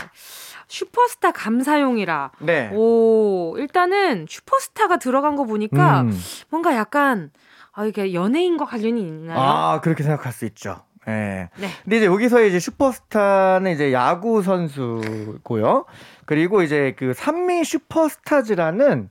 슈퍼스타 0.66 1.30
감사용이라. 1.30 2.32
네. 2.40 2.70
오, 2.72 3.54
일단은 3.58 4.26
슈퍼스타가 4.28 4.96
들어간 4.96 5.36
거 5.36 5.44
보니까 5.44 6.00
음. 6.00 6.20
뭔가 6.50 6.74
약간 6.74 7.30
아 7.72 7.84
이게 7.84 8.14
연예인과 8.14 8.64
관련이 8.64 9.00
있나요? 9.00 9.38
아, 9.38 9.80
그렇게 9.80 10.02
생각할 10.02 10.32
수 10.32 10.44
있죠. 10.46 10.82
예. 11.08 11.48
네. 11.56 11.68
근데 11.82 11.96
이제 11.98 12.06
여기서 12.06 12.42
이제 12.44 12.58
슈퍼스타는 12.58 13.72
이제 13.72 13.92
야구 13.92 14.42
선수고요. 14.42 15.84
그리고 16.26 16.62
이제 16.62 16.94
그 16.98 17.12
산미 17.14 17.64
슈퍼스타즈라는 17.64 19.08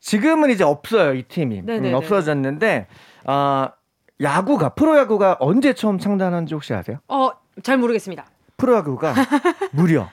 지금은 0.00 0.50
이제 0.50 0.64
없어요, 0.64 1.14
이 1.14 1.22
팀이. 1.22 1.62
음, 1.68 1.94
없어졌는데 1.94 2.86
아, 3.24 3.72
야구가 4.20 4.70
프로야구가 4.70 5.38
언제 5.40 5.72
처음 5.72 5.98
창단한지 5.98 6.54
혹시 6.54 6.74
아세요? 6.74 6.98
어, 7.08 7.30
잘 7.62 7.78
모르겠습니다. 7.78 8.26
프로야구가 8.56 9.14
무려 9.72 10.10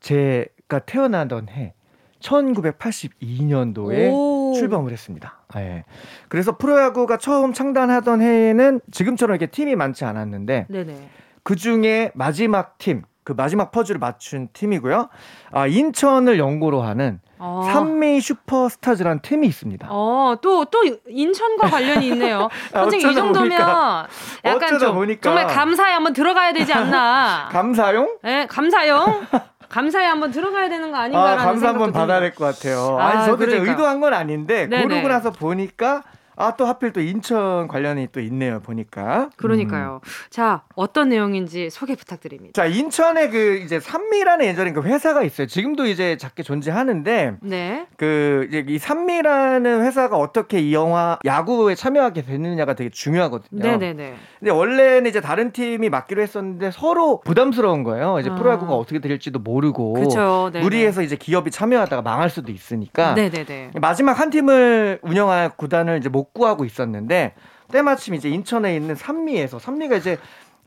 제가 0.00 0.80
태어나던 0.86 1.48
해 1.48 1.74
1982년도에 2.20 4.12
오. 4.12 4.52
출범을 4.54 4.92
했습니다. 4.92 5.37
예. 5.56 5.84
그래서 6.28 6.56
프로야구가 6.56 7.16
처음 7.16 7.52
창단하던 7.52 8.20
해에는 8.20 8.80
지금처럼 8.90 9.34
이렇게 9.36 9.50
팀이 9.50 9.76
많지 9.76 10.04
않았는데 10.04 10.66
네네. 10.68 11.08
그 11.42 11.56
중에 11.56 12.10
마지막 12.14 12.76
팀, 12.78 13.02
그 13.24 13.32
마지막 13.32 13.70
퍼즐을 13.70 13.98
맞춘 13.98 14.48
팀이고요. 14.52 15.08
아, 15.52 15.66
인천을 15.66 16.38
연고로 16.38 16.82
하는 16.82 17.20
어. 17.38 17.62
산미 17.72 18.20
슈퍼스타즈라는 18.20 19.20
팀이 19.22 19.46
있습니다. 19.46 19.86
어, 19.90 20.36
또, 20.42 20.64
또 20.66 20.82
인천과 21.08 21.68
관련이 21.68 22.08
있네요. 22.08 22.48
아, 22.74 22.80
선생님, 22.80 23.10
이 23.10 23.14
정도면 23.14 23.48
보니까. 23.50 24.06
약간 24.44 24.78
좀 24.78 24.94
보니까. 24.94 25.20
정말 25.22 25.46
감사에 25.46 25.92
한번 25.92 26.12
들어가야 26.12 26.52
되지 26.52 26.72
않나. 26.72 27.48
감사용? 27.52 28.18
예, 28.24 28.46
감사용? 28.48 29.24
감사에 29.68 30.04
한번 30.06 30.30
들어가야 30.30 30.68
되는 30.68 30.90
거 30.90 30.96
아, 30.96 31.00
아닌가라는 31.02 31.44
감사 31.44 31.68
한번 31.68 31.92
받아야. 31.92 32.20
될 32.20 32.34
것 32.34 32.44
같아요. 32.44 32.96
아, 32.98 33.06
아니, 33.08 33.24
저도 33.26 33.38
그러니까. 33.38 33.70
의도한 33.70 34.00
건 34.00 34.14
아닌데, 34.14 34.66
네네. 34.66 34.82
고르고 34.82 35.08
나서 35.08 35.30
보니까, 35.30 36.02
아, 36.40 36.54
또 36.56 36.66
하필 36.66 36.92
또 36.92 37.00
인천 37.00 37.66
관련이 37.66 38.08
또 38.12 38.20
있네요, 38.20 38.60
보니까. 38.60 39.30
그러니까요. 39.36 40.00
자, 40.30 40.62
어떤 40.76 41.08
내용인지 41.08 41.68
소개 41.68 41.96
부탁드립니다. 41.96 42.52
자, 42.54 42.66
인천에 42.66 43.28
그 43.28 43.56
이제 43.64 43.80
산미라는 43.80 44.46
예전에 44.46 44.72
그 44.72 44.82
회사가 44.82 45.24
있어요. 45.24 45.48
지금도 45.48 45.86
이제 45.86 46.16
작게 46.16 46.44
존재하는데, 46.44 47.34
네. 47.42 47.86
그 47.96 48.46
이제 48.48 48.64
이 48.68 48.78
산미라는 48.78 49.84
회사가 49.84 50.16
어떻게 50.16 50.60
이 50.60 50.72
영화 50.72 51.18
야구에 51.24 51.74
참여하게 51.74 52.22
됐느냐가 52.22 52.74
되게 52.74 52.88
중요하거든요. 52.90 53.60
네네네. 53.60 54.14
근데 54.38 54.50
원래는 54.52 55.10
이제 55.10 55.20
다른 55.20 55.50
팀이 55.50 55.88
맡기로 55.88 56.22
했었는데 56.22 56.70
서로 56.70 57.20
부담스러운 57.20 57.82
거예요. 57.82 58.20
이제 58.20 58.30
아. 58.30 58.34
프로야구가 58.36 58.74
어떻게 58.74 59.00
될지도 59.00 59.40
모르고 59.40 59.94
그쵸. 59.94 60.50
네네. 60.52 60.62
무리해서 60.64 61.02
이제 61.02 61.16
기업이 61.16 61.50
참여하다가 61.50 62.02
망할 62.02 62.30
수도 62.30 62.52
있으니까 62.52 63.14
네네네. 63.14 63.72
마지막 63.80 64.20
한 64.20 64.30
팀을 64.30 65.00
운영할 65.02 65.50
구단을 65.56 65.98
이제 65.98 66.08
못 66.08 66.27
구하고 66.32 66.64
있었는데 66.64 67.34
때마침 67.72 68.14
이제 68.14 68.28
인천에 68.28 68.74
있는 68.74 68.94
산미에서 68.94 69.58
산미가 69.58 69.96
이제 69.96 70.18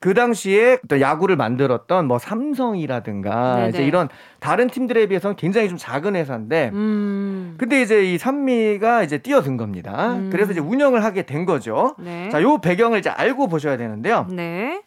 그 0.02 0.16
당시에 0.16 0.80
또 0.88 1.00
야구를 1.00 1.36
만들었던 1.36 2.08
뭐 2.08 2.18
삼성이라든가 2.18 3.56
네네. 3.58 3.70
이제 3.70 3.86
이런 3.86 4.10
다른 4.40 4.68
팀들에 4.68 5.06
비해서는 5.06 5.36
굉장히 5.36 5.70
좀 5.70 5.78
작은 5.78 6.16
회사인데 6.16 6.72
음. 6.74 7.54
근데 7.60 7.84
이제 7.84 8.04
이 8.04 8.18
산미가 8.18 9.04
이제 9.04 9.20
뛰어든 9.20 9.58
겁니다. 9.58 10.14
음. 10.14 10.30
그래서 10.32 10.54
이제 10.54 10.60
운영을 10.60 11.04
하게 11.04 11.22
된 11.28 11.46
거죠. 11.46 11.96
네. 12.00 12.30
자, 12.30 12.42
요 12.42 12.58
배경을 12.58 12.98
이제 12.98 13.12
알고 13.12 13.48
보셔야 13.48 13.78
되는데요. 13.78 14.26
네. 14.32 14.82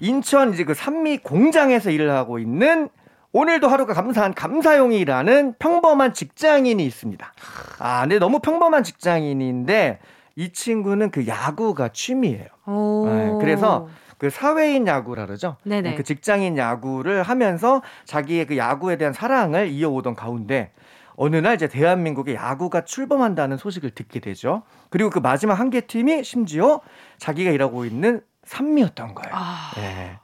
인천 0.00 0.54
이제 0.54 0.64
그 0.64 0.72
산미 0.72 1.18
공장에서 1.18 1.90
일을 1.90 2.10
하고 2.10 2.38
있는 2.38 2.88
오늘도 3.36 3.68
하루가 3.68 3.92
감사한 3.92 4.32
감사용이라는 4.32 5.56
평범한 5.58 6.14
직장인이 6.14 6.82
있습니다. 6.86 7.34
아, 7.78 8.00
근데 8.00 8.18
너무 8.18 8.38
평범한 8.40 8.82
직장인인데 8.82 9.98
이 10.36 10.52
친구는 10.54 11.10
그 11.10 11.26
야구가 11.26 11.88
취미예요. 11.92 12.46
오. 12.64 13.06
네, 13.06 13.32
그래서 13.38 13.88
그 14.16 14.30
사회인 14.30 14.86
야구라 14.86 15.26
그러죠. 15.26 15.56
네네. 15.64 15.96
그 15.96 16.02
직장인 16.02 16.56
야구를 16.56 17.22
하면서 17.24 17.82
자기의 18.06 18.46
그 18.46 18.56
야구에 18.56 18.96
대한 18.96 19.12
사랑을 19.12 19.68
이어오던 19.68 20.14
가운데 20.14 20.72
어느 21.16 21.36
날 21.36 21.56
이제 21.56 21.68
대한민국의 21.68 22.36
야구가 22.36 22.84
출범한다는 22.86 23.58
소식을 23.58 23.90
듣게 23.90 24.20
되죠. 24.20 24.62
그리고 24.88 25.10
그 25.10 25.18
마지막 25.18 25.60
한 25.60 25.68
개 25.68 25.82
팀이 25.82 26.24
심지어 26.24 26.80
자기가 27.18 27.50
일하고 27.50 27.84
있는 27.84 28.22
산미였던 28.44 29.14
거예요. 29.14 29.34
아... 29.34 29.72
네. 29.76 30.18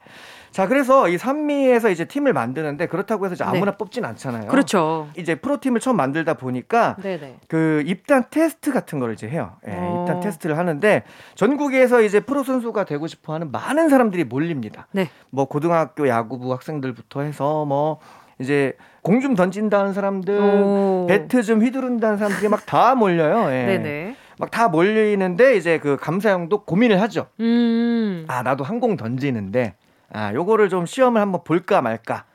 자, 0.53 0.67
그래서 0.67 1.09
이 1.09 1.17
산미에서 1.17 1.89
이제 1.89 2.05
팀을 2.05 2.31
만드는데 2.31 2.85
그렇다고 2.85 3.25
해서 3.25 3.33
이제 3.33 3.43
아무나 3.43 3.71
네. 3.71 3.77
뽑진 3.77 4.05
않잖아요. 4.05 4.47
그렇죠. 4.49 5.07
이제 5.17 5.33
프로팀을 5.33 5.79
처음 5.79 5.97
만들다 5.97 6.35
보니까 6.35 6.95
네네. 7.01 7.37
그 7.47 7.81
입단 7.87 8.25
테스트 8.29 8.71
같은 8.71 8.99
걸 8.99 9.13
이제 9.13 9.27
해요. 9.27 9.53
예, 9.67 9.71
어. 9.73 10.01
입단 10.03 10.19
테스트를 10.19 10.55
하는데 10.59 11.01
전국에서 11.33 12.03
이제 12.03 12.19
프로 12.19 12.43
선수가 12.43 12.83
되고 12.85 13.07
싶어 13.07 13.33
하는 13.33 13.51
많은 13.51 13.89
사람들이 13.89 14.25
몰립니다. 14.25 14.85
네. 14.91 15.09
뭐 15.31 15.45
고등학교 15.45 16.07
야구부 16.07 16.53
학생들부터 16.53 17.21
해서 17.21 17.65
뭐 17.65 17.99
이제 18.39 18.77
공 19.01 19.21
좀 19.21 19.33
던진다는 19.35 19.93
사람들, 19.93 20.39
오. 20.39 21.05
배트 21.09 21.41
좀 21.41 21.61
휘두른다는 21.63 22.17
사람들이 22.17 22.47
막 22.47 22.65
다 22.67 22.93
몰려요. 22.93 23.51
예. 23.51 23.65
네네. 23.65 24.15
막다 24.37 24.67
몰리는데 24.67 25.55
이제 25.57 25.79
그 25.79 25.97
감사형도 25.99 26.65
고민을 26.65 27.01
하죠. 27.01 27.25
음. 27.39 28.25
아 28.27 28.43
나도 28.43 28.63
한공 28.63 28.97
던지는데 28.97 29.73
아, 30.13 30.33
요거를 30.33 30.69
좀 30.69 30.85
시험을 30.85 31.19
한번 31.19 31.43
볼까 31.43 31.81
말까. 31.81 32.25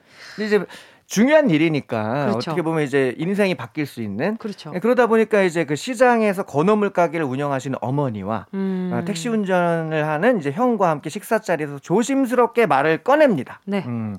이제 0.41 0.65
중요한 1.09 1.49
일이니까 1.49 2.27
그렇죠. 2.27 2.51
어떻게 2.51 2.63
보면 2.63 2.85
이제 2.85 3.15
인생이 3.17 3.55
바뀔 3.55 3.87
수 3.87 4.03
있는 4.03 4.37
그렇죠. 4.37 4.71
네, 4.73 4.79
그러다 4.79 5.07
보니까 5.07 5.41
이제 5.43 5.65
그 5.65 5.75
시장에서 5.75 6.43
건어물 6.43 6.91
가게를 6.91 7.25
운영하시는 7.25 7.79
어머니와 7.81 8.47
음. 8.53 8.91
어, 8.93 9.05
택시 9.07 9.31
운전을 9.31 10.07
하는 10.07 10.39
이제 10.39 10.53
형과 10.53 10.91
함께 10.91 11.09
식사 11.09 11.39
자리에서 11.39 11.79
조심스럽게 11.79 12.67
말을 12.67 12.99
꺼냅니다. 12.99 13.61
네. 13.65 13.85
음. 13.87 14.19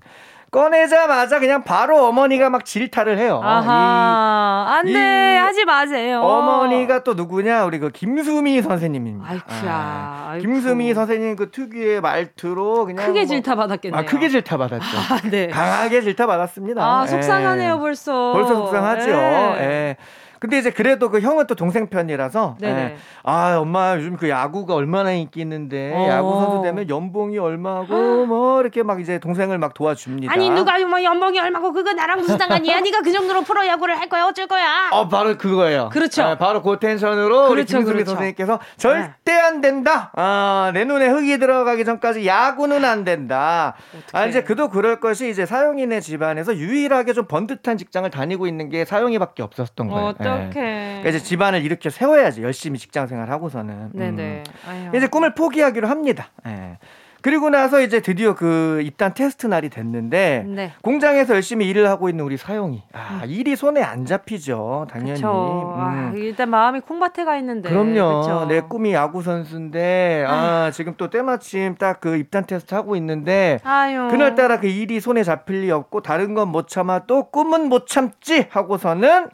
꺼내자마자 0.51 1.39
그냥 1.39 1.63
바로 1.63 2.05
어머니가 2.05 2.49
막 2.49 2.65
질타를 2.65 3.17
해요. 3.17 3.39
아하, 3.43 4.65
안 4.77 4.85
돼, 4.85 5.37
하지 5.37 5.65
마세요. 5.65 6.21
어머니가 6.21 7.03
또 7.03 7.13
누구냐? 7.13 7.65
우리 7.65 7.79
그 7.79 7.89
김수미 7.89 8.61
선생님입니다. 8.61 9.29
아이쿠야. 9.29 9.71
아, 9.71 10.27
아이쿠. 10.31 10.47
김수미 10.47 10.93
선생님 10.93 11.35
그 11.35 11.51
특유의 11.51 12.01
말투로 12.01 12.85
그냥 12.85 13.05
크게 13.05 13.19
뭐, 13.21 13.27
질타 13.27 13.55
받았겠네요. 13.55 13.99
아, 13.99 14.05
크게 14.05 14.29
질타 14.29 14.57
받았죠. 14.57 14.85
아, 14.85 15.29
네. 15.29 15.47
강하게 15.47 16.01
질타 16.01 16.25
받았습니다. 16.25 16.83
아, 16.83 17.05
속상하네요, 17.05 17.75
예. 17.75 17.79
벌써. 17.79 18.33
벌써 18.33 18.55
속상하죠. 18.55 19.09
예. 19.11 19.61
예. 19.61 19.97
근데 20.39 20.57
이제 20.57 20.71
그래도 20.71 21.09
그 21.09 21.19
형은 21.19 21.47
또 21.47 21.55
동생 21.55 21.87
편이라서 21.87 22.57
예. 22.63 22.95
아 23.23 23.57
엄마 23.57 23.95
요즘 23.97 24.15
그 24.15 24.29
야구가 24.29 24.73
얼마나 24.73 25.11
인기 25.11 25.41
있는데 25.41 25.93
어. 25.93 26.07
야구 26.07 26.39
선수 26.39 26.61
되면 26.63 26.89
연봉이 26.89 27.37
얼마고 27.37 28.25
뭐 28.25 28.61
이렇게 28.61 28.83
막 28.83 29.01
이제 29.01 29.19
동생을 29.19 29.57
막 29.57 29.73
도와줍니다. 29.73 30.31
아니 30.31 30.49
누가 30.49 30.79
뭐 30.79 31.03
연봉이 31.03 31.39
얼마고 31.39 31.73
그거 31.73 31.91
나랑 31.93 32.19
무슨 32.19 32.37
상관이야? 32.37 32.79
네가 32.81 33.01
그 33.01 33.11
정도로 33.11 33.41
프로 33.41 33.67
야구를 33.67 33.99
할 33.99 34.07
거야 34.07 34.25
어쩔 34.25 34.47
거야? 34.47 34.89
어 34.91 35.07
바로 35.09 35.37
그거예요. 35.37 35.89
그렇죠. 35.91 36.23
네, 36.23 36.37
바로 36.37 36.61
그 36.61 36.79
텐션으로 36.79 37.49
그렇죠, 37.49 37.51
우리 37.51 37.65
김수미 37.65 37.93
그렇죠. 37.93 38.11
선생님께서 38.11 38.59
절대 38.77 39.33
안 39.33 39.59
된다. 39.59 40.11
아내 40.15 40.85
눈에 40.85 41.07
흙이 41.07 41.37
들어가기 41.37 41.83
전까지 41.83 42.25
야구는 42.25 42.85
안 42.85 43.03
된다. 43.03 43.75
어떡해. 43.89 44.23
아 44.23 44.25
이제 44.27 44.43
그도 44.43 44.69
그럴 44.69 44.99
것이 44.99 45.29
이제 45.29 45.45
사용인의 45.45 46.01
집안에서 46.01 46.55
유일하게 46.55 47.13
좀 47.13 47.25
번듯한 47.25 47.77
직장을 47.77 48.09
다니고 48.09 48.47
있는 48.47 48.69
게 48.69 48.85
사용이밖에 48.85 49.43
없었던 49.43 49.87
거예요. 49.89 50.07
어, 50.07 50.13
어떡해. 50.33 50.51
그러니까 50.51 51.09
이제 51.09 51.19
집안을 51.19 51.63
일으켜 51.63 51.89
세워야지 51.89 52.43
열심히 52.43 52.77
직장 52.79 53.07
생활 53.07 53.29
하고서는. 53.31 53.91
네네. 53.93 54.43
음. 54.67 54.91
이제 54.95 55.07
꿈을 55.07 55.33
포기하기로 55.35 55.87
합니다. 55.87 56.29
예. 56.47 56.77
그리고 57.21 57.49
나서 57.49 57.81
이제 57.81 57.99
드디어 57.99 58.33
그 58.33 58.81
입단 58.85 59.13
테스트 59.13 59.45
날이 59.45 59.67
됐는데 59.67 60.45
네. 60.47 60.71
공장에서 60.81 61.33
열심히 61.35 61.67
일을 61.67 61.89
하고 61.89 62.07
있는 62.07 62.23
우리 62.23 62.37
사용이 62.37 62.81
아 62.93 63.19
음. 63.25 63.29
일이 63.29 63.57
손에 63.57 63.83
안 63.83 64.05
잡히죠 64.05 64.87
당연히 64.89 65.21
음. 65.21 65.27
아, 65.27 66.13
일단 66.15 66.49
마음이 66.49 66.79
콩밭에 66.79 67.25
가 67.25 67.35
있는데 67.35 67.67
그럼요 67.67 68.21
그쵸? 68.21 68.45
내 68.47 68.61
꿈이 68.61 68.93
야구 68.93 69.21
선수인데 69.21 70.23
아 70.29 70.71
지금 70.71 70.93
또 70.95 71.09
때마침 71.09 71.75
딱 71.75 71.99
그 71.99 72.15
입단 72.15 72.45
테스트 72.45 72.73
하고 72.73 72.95
있는데 72.95 73.59
아유. 73.65 74.07
그날따라 74.09 74.61
그 74.61 74.67
일이 74.67 75.01
손에 75.01 75.23
잡힐 75.23 75.63
리 75.63 75.71
없고 75.71 76.01
다른 76.01 76.33
건 76.35 76.47
못 76.47 76.69
참아 76.69 76.99
또 77.05 77.29
꿈은 77.31 77.67
못 77.67 77.85
참지 77.87 78.47
하고서는 78.49 79.27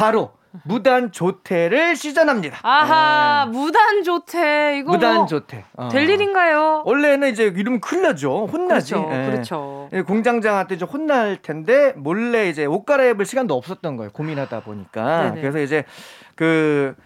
바로 0.00 0.32
무단 0.64 1.12
조퇴를 1.12 1.94
시전합니다. 1.94 2.58
아하, 2.62 3.44
네. 3.44 3.52
무단 3.52 4.02
조퇴 4.02 4.78
이거 4.78 4.92
무단 4.92 5.14
뭐 5.16 5.26
조퇴 5.26 5.64
어. 5.76 5.88
될 5.90 6.08
일인가요? 6.08 6.82
원래는 6.86 7.28
이제 7.28 7.44
이름 7.44 7.80
큰일 7.80 8.04
나죠. 8.04 8.46
혼나지. 8.46 8.94
그렇죠. 8.94 9.10
네. 9.10 9.30
그렇죠. 9.30 9.88
예, 9.92 10.00
공장장한테 10.02 10.76
이제 10.76 10.86
혼날 10.86 11.42
텐데 11.42 11.92
몰래 11.96 12.48
이제 12.48 12.64
옷 12.64 12.84
갈아입을 12.86 13.26
시간도 13.26 13.54
없었던 13.54 13.96
거예요. 13.98 14.10
고민하다 14.12 14.60
보니까. 14.60 15.22
네네. 15.24 15.40
그래서 15.42 15.60
이제 15.60 15.84
그 16.34 16.96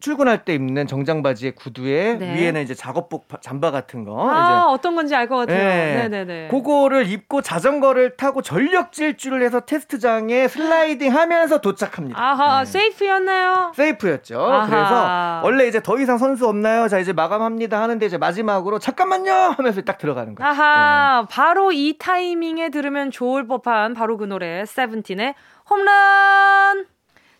출근할 0.00 0.44
때 0.44 0.54
입는 0.54 0.86
정장 0.86 1.22
바지의 1.22 1.54
구두에 1.54 2.14
네. 2.14 2.34
위에는 2.34 2.62
이제 2.62 2.74
작업복 2.74 3.28
잠바 3.40 3.70
같은 3.70 4.04
거. 4.04 4.28
아, 4.30 4.42
이제. 4.42 4.72
어떤 4.72 4.94
건지 4.96 5.14
알 5.14 5.28
것 5.28 5.36
같아요. 5.36 5.58
네. 5.58 6.08
네네 6.08 6.48
그거를 6.48 7.08
입고 7.08 7.42
자전거를 7.42 8.16
타고 8.16 8.42
전력 8.42 8.92
질주를 8.92 9.42
해서 9.42 9.60
테스트장에 9.60 10.48
슬라이딩 10.48 11.14
하면서 11.14 11.60
도착합니다. 11.60 12.20
아하, 12.20 12.64
네. 12.64 12.70
세이프였나요? 12.70 13.72
세이프였죠. 13.74 14.40
아하. 14.40 14.66
그래서 14.66 15.40
원래 15.44 15.66
이제 15.68 15.80
더 15.82 15.98
이상 16.00 16.18
선수 16.18 16.48
없나요? 16.48 16.88
자, 16.88 16.98
이제 16.98 17.12
마감합니다 17.12 17.80
하는데 17.80 18.04
이제 18.04 18.18
마지막으로 18.18 18.78
잠깐만요 18.78 19.32
하면서 19.56 19.80
딱 19.82 19.98
들어가는 19.98 20.34
거예요. 20.34 20.50
아하, 20.50 21.22
네. 21.22 21.28
바로 21.30 21.72
이 21.72 21.96
타이밍에 21.98 22.70
들으면 22.70 23.10
좋을 23.10 23.46
법한 23.46 23.94
바로 23.94 24.16
그 24.16 24.24
노래 24.24 24.64
세븐틴의 24.64 25.34
홈런! 25.68 26.86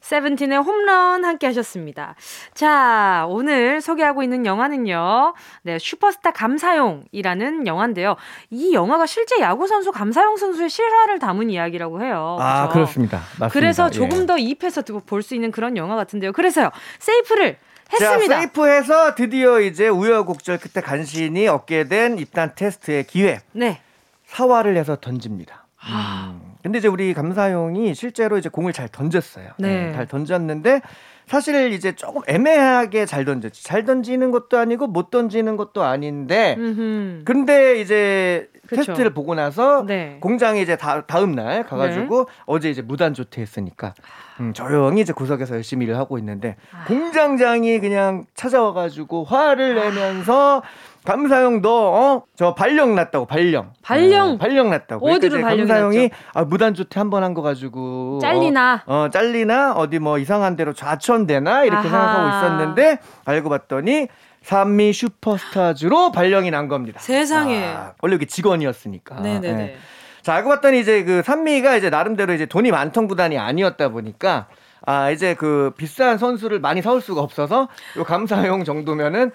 세븐틴의 0.00 0.58
홈런 0.58 1.24
함께 1.24 1.46
하셨습니다. 1.46 2.14
자, 2.54 3.26
오늘 3.28 3.80
소개하고 3.80 4.22
있는 4.22 4.46
영화는요. 4.46 5.34
네, 5.62 5.78
슈퍼스타 5.78 6.32
감사용이라는 6.32 7.66
영화인데요. 7.66 8.16
이 8.50 8.72
영화가 8.74 9.06
실제 9.06 9.40
야구 9.40 9.66
선수 9.66 9.92
감사용 9.92 10.36
선수의 10.36 10.68
실화를 10.70 11.18
담은 11.18 11.50
이야기라고 11.50 12.02
해요. 12.02 12.36
아, 12.40 12.62
그렇죠? 12.68 12.72
그렇습니다. 12.72 13.18
맞습니다. 13.38 13.48
그래서 13.48 13.90
조금 13.90 14.22
예. 14.22 14.26
더 14.26 14.38
이입해서 14.38 14.82
볼 15.06 15.20
수 15.22 15.34
있는 15.34 15.50
그런 15.50 15.76
영화 15.76 15.96
같은데요. 15.96 16.32
그래서요. 16.32 16.70
세이프를 16.98 17.58
했습니다. 17.92 18.34
자, 18.34 18.40
세이프해서 18.40 19.14
드디어 19.14 19.60
이제 19.60 19.88
우여곡절 19.88 20.58
끝에 20.58 20.82
간신히 20.82 21.46
얻게 21.46 21.84
된 21.84 22.18
입단 22.18 22.52
테스트의 22.54 23.04
기회. 23.06 23.40
네. 23.52 23.80
사활을 24.26 24.76
해서 24.76 24.96
던집니다. 24.96 25.66
음. 25.84 26.49
근데 26.62 26.78
이제 26.78 26.88
우리 26.88 27.14
감사용이 27.14 27.94
실제로 27.94 28.38
이제 28.38 28.48
공을 28.48 28.72
잘 28.72 28.88
던졌어요. 28.88 29.50
네. 29.58 29.86
네. 29.86 29.92
잘 29.92 30.06
던졌는데 30.06 30.82
사실 31.26 31.72
이제 31.72 31.92
조금 31.92 32.22
애매하게 32.26 33.06
잘 33.06 33.24
던졌지. 33.24 33.62
잘 33.62 33.84
던지는 33.84 34.30
것도 34.32 34.58
아니고 34.58 34.88
못 34.88 35.10
던지는 35.10 35.56
것도 35.56 35.84
아닌데. 35.84 36.56
음흠. 36.58 37.22
근데 37.24 37.80
이제 37.80 38.50
그쵸. 38.66 38.82
테스트를 38.82 39.14
보고 39.14 39.34
나서 39.34 39.84
네. 39.86 40.18
공장에 40.20 40.60
이제 40.60 40.76
다, 40.76 41.06
다음 41.06 41.32
날 41.32 41.64
가가지고 41.64 42.24
네. 42.24 42.32
어제 42.46 42.70
이제 42.70 42.82
무단 42.82 43.14
조퇴했으니까 43.14 43.94
음, 44.40 44.52
조용히 44.52 45.02
이제 45.02 45.12
구석에서 45.12 45.54
열심히 45.54 45.86
일을 45.86 45.96
하고 45.96 46.18
있는데 46.18 46.56
아. 46.72 46.84
공장장이 46.86 47.78
그냥 47.80 48.24
찾아와가지고 48.34 49.24
화를 49.24 49.74
내면서 49.74 50.62
아. 50.64 50.89
감사형 51.04 51.62
너어저 51.62 52.54
발령 52.54 52.94
났다고 52.94 53.24
발령 53.26 53.72
발령 53.82 54.32
네, 54.32 54.38
발령 54.38 54.70
났다고 54.70 55.10
어디로 55.10 55.36
그러니까 55.38 55.56
감사형이 55.56 56.10
아 56.34 56.44
무단 56.44 56.74
조퇴 56.74 57.00
한 57.00 57.08
번 57.10 57.22
한 57.24 57.32
거 57.34 57.42
가지고 57.42 58.18
잘리나 58.20 58.82
어, 58.86 58.94
어, 59.04 59.10
잘리나 59.10 59.72
어디 59.72 59.98
뭐 59.98 60.18
이상한 60.18 60.56
데로 60.56 60.72
좌천되나 60.74 61.64
이렇게 61.64 61.76
아하. 61.76 61.82
생각하고 61.88 62.28
있었는데 62.28 62.98
알고 63.24 63.48
봤더니 63.48 64.08
산미 64.42 64.92
슈퍼스타즈로 64.92 66.12
발령이 66.12 66.50
난 66.50 66.66
겁니다. 66.68 66.98
세상에 67.00 67.64
아, 67.64 67.92
원래 68.00 68.14
여기 68.14 68.26
직원이었으니까. 68.26 69.20
네네네. 69.20 69.52
네. 69.56 69.76
자 70.22 70.34
알고 70.34 70.48
봤더니 70.50 70.80
이제 70.80 71.02
그 71.04 71.22
산미가 71.22 71.76
이제 71.76 71.88
나름대로 71.90 72.32
이제 72.34 72.46
돈이 72.46 72.70
많던 72.70 73.08
구단이 73.08 73.38
아니었다 73.38 73.88
보니까 73.88 74.48
아 74.86 75.10
이제 75.10 75.34
그 75.34 75.72
비싼 75.76 76.18
선수를 76.18 76.60
많이 76.60 76.82
사올 76.82 77.00
수가 77.00 77.20
없어서 77.20 77.68
요 77.96 78.04
감사용 78.04 78.64
정도면은 78.64 79.30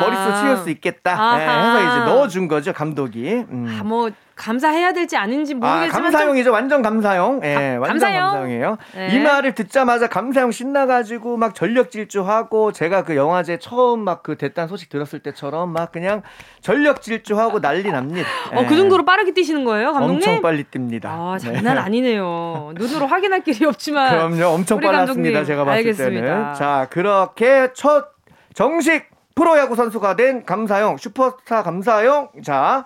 머릿속 0.00 0.40
치울 0.40 0.56
수 0.58 0.70
있겠다 0.70 1.36
네, 1.36 1.44
해서 1.44 1.80
이제 1.80 2.12
넣어준 2.12 2.48
거죠 2.48 2.72
감독이. 2.72 3.44
음. 3.50 3.78
아, 3.80 3.84
뭐 3.84 4.10
감사해야 4.36 4.92
될지 4.92 5.16
아닌지 5.16 5.54
모르겠지만 5.54 5.90
아, 5.90 6.10
감사용이죠. 6.10 6.50
완전 6.52 6.82
감사용. 6.82 7.40
예, 7.44 7.54
네, 7.54 7.76
완전 7.76 7.98
감사용? 8.00 8.20
감사용이에요. 8.24 8.78
네. 8.94 9.08
이 9.14 9.20
말을 9.20 9.54
듣자마자 9.54 10.08
감사용 10.08 10.50
신나가지고 10.50 11.36
막 11.36 11.54
전력 11.54 11.90
질주하고 11.90 12.72
제가 12.72 13.04
그 13.04 13.16
영화제 13.16 13.58
처음 13.58 14.00
막그 14.00 14.36
됐다는 14.36 14.68
소식 14.68 14.88
들었을 14.88 15.20
때처럼 15.20 15.72
막 15.72 15.92
그냥 15.92 16.22
전력 16.60 17.02
질주하고 17.02 17.60
난리 17.60 17.90
납니다. 17.90 18.28
예. 18.52 18.56
어, 18.56 18.66
그 18.66 18.76
정도로 18.76 19.04
빠르게 19.04 19.32
뛰시는 19.32 19.64
거예요, 19.64 19.92
감독님? 19.92 20.16
엄청 20.16 20.42
빨리 20.42 20.64
뜁니다. 20.64 21.06
아, 21.06 21.38
장난 21.38 21.76
네. 21.76 21.80
아니네요. 21.80 22.72
눈으로 22.74 23.06
확인할 23.06 23.42
길이 23.44 23.64
없지만. 23.66 24.10
그럼요, 24.10 24.54
엄청 24.54 24.80
빨랐습니다. 24.80 25.44
제가 25.44 25.64
봤을 25.64 25.78
알겠습니다. 25.78 26.26
때는. 26.26 26.54
자, 26.54 26.88
그렇게 26.90 27.68
첫 27.74 28.06
정식 28.52 29.08
프로야구 29.36 29.74
선수가 29.76 30.16
된 30.16 30.44
감사용 30.44 30.96
슈퍼스타 30.96 31.62
감사용 31.62 32.30
자. 32.44 32.84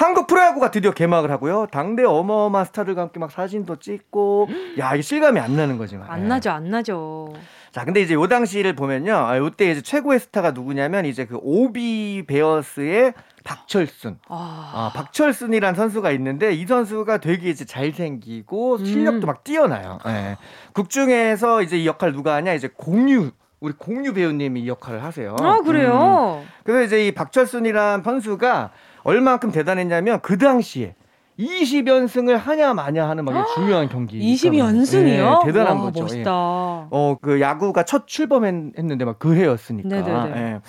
한국 0.00 0.26
프로야구가 0.28 0.70
드디어 0.70 0.92
개막을 0.92 1.30
하고요. 1.30 1.66
당대 1.70 2.04
어마어마한 2.04 2.64
스타들과 2.64 3.02
함께 3.02 3.20
막 3.20 3.30
사진도 3.30 3.76
찍고, 3.76 4.48
야, 4.78 4.94
이게 4.94 5.02
실감이 5.02 5.38
안 5.38 5.54
나는 5.56 5.76
거지만. 5.76 6.08
안 6.08 6.26
나죠, 6.26 6.50
안 6.50 6.70
나죠. 6.70 7.34
자, 7.70 7.84
근데 7.84 8.00
이제 8.00 8.14
요 8.14 8.26
당시를 8.26 8.74
보면요. 8.74 9.14
아, 9.14 9.36
요때 9.36 9.70
이제 9.70 9.82
최고의 9.82 10.18
스타가 10.20 10.52
누구냐면 10.52 11.04
이제 11.04 11.26
그 11.26 11.38
오비 11.42 12.24
베어스의 12.26 13.12
박철순. 13.44 14.20
아, 14.30 14.72
아 14.74 14.92
박철순이란 14.96 15.74
선수가 15.74 16.10
있는데 16.12 16.54
이 16.54 16.66
선수가 16.66 17.18
되게 17.18 17.50
이제 17.50 17.66
잘생기고 17.66 18.78
실력도 18.78 19.26
음. 19.26 19.28
막 19.28 19.44
뛰어나요. 19.44 19.98
예. 20.06 20.38
극 20.72 20.88
중에서 20.88 21.60
이제 21.60 21.76
이 21.76 21.86
역할 21.86 22.12
누가 22.12 22.34
하냐? 22.36 22.54
이제 22.54 22.70
공유 22.74 23.32
우리 23.60 23.74
공유 23.74 24.14
배우님이 24.14 24.62
이 24.62 24.68
역할을 24.68 25.04
하세요. 25.04 25.36
아, 25.40 25.60
그래요? 25.60 26.42
음. 26.42 26.48
그래서 26.64 26.84
이제 26.84 27.06
이 27.06 27.12
박철순이란 27.12 28.02
선수가 28.02 28.70
얼마만큼 29.10 29.50
대단했냐면 29.50 30.20
그 30.22 30.38
당시에 30.38 30.94
20연승을 31.38 32.36
하냐 32.36 32.74
마냐 32.74 33.08
하는 33.08 33.24
막 33.24 33.46
중요한 33.54 33.88
경기. 33.88 34.18
20연승이요? 34.20 35.40
네, 35.40 35.46
대단한 35.46 35.76
와, 35.78 35.82
거죠. 35.84 36.02
멋있다. 36.02 36.30
예. 36.30 36.86
어, 36.90 37.16
그 37.20 37.40
야구가 37.40 37.84
첫 37.84 38.06
출범했는데 38.06 39.04
막 39.04 39.18
그 39.18 39.34
해였으니까. 39.34 39.96
예. 40.36 40.60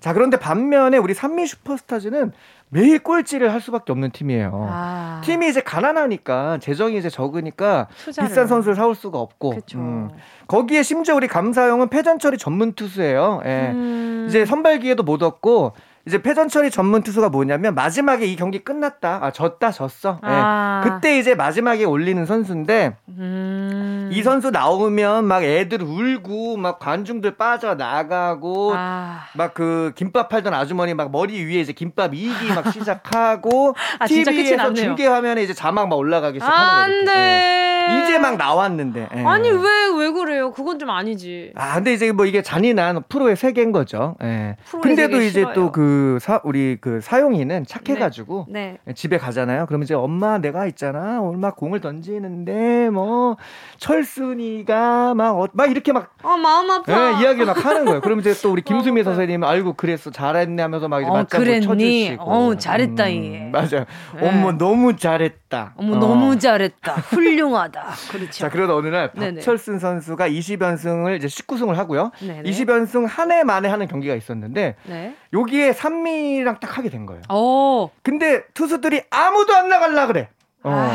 자, 0.00 0.12
그런데 0.12 0.36
반면에 0.38 0.96
우리 0.96 1.12
산미 1.12 1.46
슈퍼스타즈는 1.46 2.32
매일 2.70 2.98
꼴찌를 3.02 3.52
할 3.52 3.60
수밖에 3.60 3.90
없는 3.92 4.10
팀이에요. 4.12 4.68
아. 4.70 5.20
팀이 5.24 5.48
이제 5.48 5.60
가난하니까 5.60 6.58
재정이 6.60 6.96
이제 6.98 7.08
적으니까 7.08 7.88
투자를. 8.04 8.28
비싼 8.28 8.46
선수를 8.46 8.76
사올 8.76 8.94
수가 8.94 9.18
없고. 9.18 9.54
음. 9.74 10.10
거기에 10.46 10.82
심지어 10.82 11.16
우리 11.16 11.26
감사용은 11.26 11.88
패전 11.88 12.18
처리 12.18 12.38
전문 12.38 12.74
투수예요. 12.74 13.40
예. 13.44 13.70
음. 13.72 14.26
이제 14.28 14.44
선발 14.44 14.80
기회도 14.80 15.02
못 15.02 15.22
얻고 15.22 15.72
이제 16.08 16.22
패전 16.22 16.48
처리 16.48 16.70
전문 16.70 17.02
투수가 17.02 17.28
뭐냐면 17.28 17.74
마지막에 17.74 18.24
이 18.24 18.34
경기 18.34 18.60
끝났다. 18.60 19.18
아, 19.22 19.30
졌다, 19.30 19.70
졌어. 19.70 20.18
예. 20.24 20.28
아. 20.30 20.80
그때 20.82 21.18
이제 21.18 21.34
마지막에 21.34 21.84
올리는 21.84 22.24
선수인데 22.24 22.96
음. 23.08 24.08
이 24.10 24.22
선수 24.22 24.50
나오면 24.50 25.26
막 25.26 25.44
애들 25.44 25.82
울고 25.82 26.56
막 26.56 26.78
관중들 26.78 27.36
빠져 27.36 27.74
나가고 27.74 28.72
아. 28.74 29.26
막그 29.34 29.92
김밥 29.96 30.30
팔던 30.30 30.54
아주머니 30.54 30.94
막 30.94 31.10
머리 31.10 31.44
위에 31.44 31.60
이제 31.60 31.74
김밥 31.74 32.14
이기 32.14 32.54
막 32.54 32.68
시작하고 32.72 33.74
아, 33.98 34.06
TV에서 34.06 34.72
중계 34.72 35.06
화면에 35.06 35.42
이제 35.42 35.52
자막 35.52 35.88
막 35.88 35.96
올라가기 35.96 36.40
시작하는 36.40 37.04
거예요. 37.04 37.20
예. 37.20 37.77
이제 38.04 38.18
막 38.18 38.36
나왔는데. 38.36 39.08
예. 39.16 39.24
아니 39.24 39.48
왜 39.50 39.78
왜 39.98 40.10
그래요? 40.12 40.52
그건 40.52 40.78
좀 40.78 40.90
아니지. 40.90 41.52
아 41.56 41.74
근데 41.74 41.92
이제 41.92 42.12
뭐 42.12 42.24
이게 42.26 42.40
잔인한 42.42 43.02
프로의 43.08 43.34
세계인 43.36 43.72
거죠. 43.72 44.14
예. 44.22 44.56
근데도 44.82 45.20
이제 45.22 45.42
또그 45.54 45.72
그 45.72 46.18
사, 46.20 46.40
우리 46.44 46.76
그 46.80 47.00
사용이는 47.00 47.64
착해가지고 47.66 48.46
네. 48.48 48.78
네. 48.84 48.94
집에 48.94 49.18
가잖아요. 49.18 49.66
그러면 49.66 49.84
이제 49.84 49.94
엄마 49.94 50.38
내가 50.38 50.66
있잖아. 50.66 51.20
막 51.36 51.56
공을 51.56 51.80
던지는데 51.80 52.90
뭐 52.90 53.36
철순이가 53.78 55.14
막, 55.14 55.38
어, 55.40 55.48
막 55.52 55.70
이렇게 55.70 55.92
막. 55.92 56.14
어, 56.22 56.36
마음 56.36 56.70
아파. 56.70 56.92
네, 56.92 57.22
이야기를 57.22 57.46
막 57.46 57.64
하는 57.64 57.84
거예요. 57.84 58.00
그러면 58.00 58.20
이제 58.24 58.34
또 58.42 58.52
우리 58.52 58.62
김수미 58.62 59.02
선생님 59.02 59.42
알고 59.44 59.74
그랬어. 59.74 60.10
잘했네 60.10 60.62
하면서 60.62 60.88
막 60.88 61.00
이제 61.00 61.10
어, 61.10 61.14
맞장구 61.14 61.60
쳐주시고. 61.60 62.22
어, 62.24 62.54
잘했다, 62.56 63.04
음, 63.06 63.10
얘. 63.10 63.50
맞아요. 63.52 63.84
네. 64.20 64.28
어머, 64.28 64.52
너무 64.52 64.96
잘했다. 64.96 65.74
어머, 65.76 65.96
어. 65.96 65.98
너무 65.98 66.38
잘했다. 66.38 66.92
훌륭하다. 66.94 67.77
그렇죠. 68.10 68.30
자, 68.32 68.48
그러다 68.48 68.74
어느 68.74 68.88
날 68.88 69.12
박철순 69.12 69.78
선수가 69.78 70.28
20연승을 70.28 71.16
이제 71.16 71.26
19승을 71.26 71.74
하고요. 71.74 72.10
네네. 72.20 72.42
20연승 72.50 73.06
한 73.06 73.30
해 73.30 73.44
만에 73.44 73.68
하는 73.68 73.86
경기가 73.88 74.14
있었는데 74.14 74.76
네. 74.84 75.14
여기에 75.32 75.72
산미랑 75.74 76.60
딱 76.60 76.78
하게 76.78 76.88
된 76.90 77.04
거예요. 77.06 77.22
오. 77.30 77.84
어. 77.84 77.90
근데 78.02 78.42
투수들이 78.54 79.02
아무도 79.10 79.54
안 79.54 79.68
나갈라 79.68 80.06
그래. 80.06 80.28
어. 80.62 80.70
아. 80.70 80.92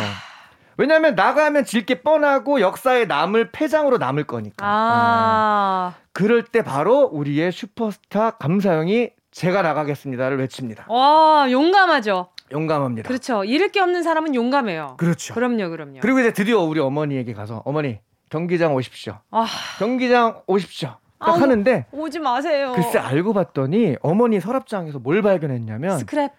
왜냐하면 0.78 1.14
나가면 1.16 1.66
질 1.66 1.86
게 1.86 2.02
뻔하고 2.02 2.60
역사에 2.60 3.06
남을 3.06 3.52
패장으로 3.52 3.98
남을 4.00 4.24
거니까. 4.24 4.66
아. 4.66 5.94
어. 5.96 6.02
그럴 6.14 6.44
때 6.44 6.64
바로 6.64 7.02
우리의 7.12 7.52
슈퍼스타 7.52 8.32
감사형이 8.32 9.10
제가 9.32 9.62
나가겠습니다를 9.62 10.38
외칩니다. 10.40 10.86
와 10.90 11.48
용감하죠. 11.52 12.30
용감합니다. 12.54 13.08
그렇죠. 13.08 13.44
잃을 13.44 13.70
게 13.72 13.82
없는 13.82 14.04
사람은 14.04 14.36
용감해요. 14.36 14.96
그렇죠. 14.98 15.34
그럼요, 15.34 15.70
그럼요. 15.70 16.00
그리고 16.02 16.20
이제 16.20 16.32
드디어 16.32 16.60
우리 16.62 16.80
어머니에게 16.80 17.34
가서 17.34 17.62
어머니 17.66 18.00
경기장 18.30 18.74
오십시오. 18.76 19.20
아. 19.32 19.46
경기장 19.80 20.42
오십시오. 20.48 20.96
딱 21.20 21.30
아, 21.30 21.42
하는데 21.42 21.86
오지 21.92 22.20
마세요. 22.20 22.74
글쎄 22.76 23.00
알고 23.00 23.34
봤더니 23.34 23.96
어머니 24.02 24.40
서랍장에서 24.40 25.00
뭘 25.00 25.22
발견했냐면 25.22 25.98
스크랩. 26.00 26.32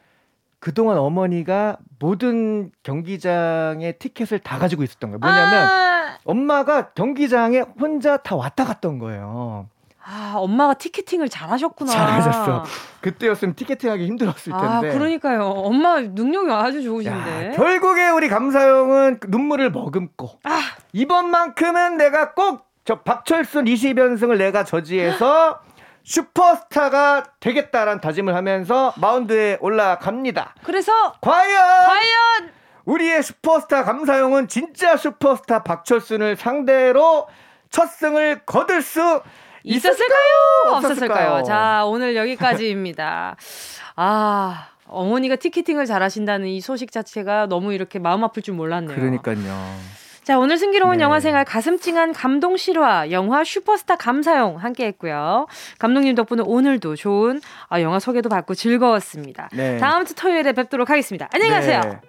그동안 0.58 0.96
어머니가 0.98 1.76
모든 1.98 2.70
경기장의 2.82 3.98
티켓을 3.98 4.38
다 4.38 4.58
가지고 4.58 4.82
있었던 4.82 5.10
거예요. 5.10 5.18
뭐냐면 5.18 5.68
아~ 5.68 6.18
엄마가 6.24 6.90
경기장에 6.90 7.60
혼자 7.78 8.16
다 8.16 8.34
왔다 8.34 8.64
갔던 8.64 8.98
거예요. 8.98 9.68
아, 10.06 10.34
엄마가 10.36 10.74
티켓팅을 10.74 11.28
잘하셨구나. 11.28 11.90
잘하셨어. 11.90 12.64
그때였으면 13.00 13.54
티켓팅하기 13.54 14.06
힘들었을 14.06 14.52
아, 14.52 14.80
텐데. 14.80 14.90
아, 14.90 14.92
그러니까요. 14.98 15.44
엄마 15.44 16.00
능력이 16.00 16.50
아주 16.52 16.82
좋으신데. 16.82 17.46
야, 17.48 17.56
결국에 17.56 18.08
우리 18.10 18.28
감사형은 18.28 19.20
눈물을 19.28 19.70
머금고 19.70 20.40
아. 20.44 20.60
이번만큼은 20.92 21.96
내가 21.96 22.34
꼭 22.34 22.74
저 22.84 23.00
박철순 23.00 23.64
20연승을 23.64 24.36
내가 24.36 24.64
저지해서 24.64 25.60
슈퍼스타가 26.04 27.24
되겠다라는 27.40 28.02
다짐을 28.02 28.34
하면서 28.34 28.92
마운드에 28.98 29.56
올라갑니다. 29.60 30.54
그래서 30.62 30.92
과연 31.22 31.62
과연 31.86 32.52
우리의 32.84 33.22
슈퍼스타 33.22 33.84
감사용은 33.84 34.48
진짜 34.48 34.98
슈퍼스타 34.98 35.62
박철순을 35.62 36.36
상대로 36.36 37.26
첫 37.70 37.86
승을 37.86 38.42
거둘 38.44 38.82
수 38.82 39.22
있었을까요? 39.64 40.76
없었을까요? 40.76 41.42
자, 41.42 41.84
오늘 41.86 42.14
여기까지입니다. 42.16 43.36
아, 43.96 44.68
어머니가 44.86 45.36
티켓팅을 45.36 45.86
잘하신다는 45.86 46.46
이 46.48 46.60
소식 46.60 46.92
자체가 46.92 47.46
너무 47.46 47.72
이렇게 47.72 47.98
마음 47.98 48.22
아플 48.22 48.42
줄 48.42 48.54
몰랐네요. 48.54 48.94
그러니까요. 48.96 49.76
자, 50.22 50.38
오늘 50.38 50.56
승기로운 50.56 50.98
네. 50.98 51.02
영화 51.02 51.20
생활 51.20 51.44
가슴 51.44 51.78
찡한 51.78 52.12
감동 52.14 52.56
실화 52.56 53.10
영화 53.10 53.44
슈퍼스타 53.44 53.96
감사용 53.96 54.56
함께 54.56 54.86
했고요. 54.86 55.46
감독님 55.78 56.14
덕분에 56.14 56.42
오늘도 56.46 56.96
좋은 56.96 57.40
아, 57.68 57.80
영화 57.82 57.98
소개도 57.98 58.30
받고 58.30 58.54
즐거웠습니다. 58.54 59.50
네. 59.52 59.76
다음 59.78 60.06
주 60.06 60.14
토요일에 60.14 60.52
뵙도록 60.52 60.88
하겠습니다. 60.88 61.28
안녕히 61.32 61.50
네. 61.52 61.56
가세요. 61.56 61.80
네. 61.82 62.00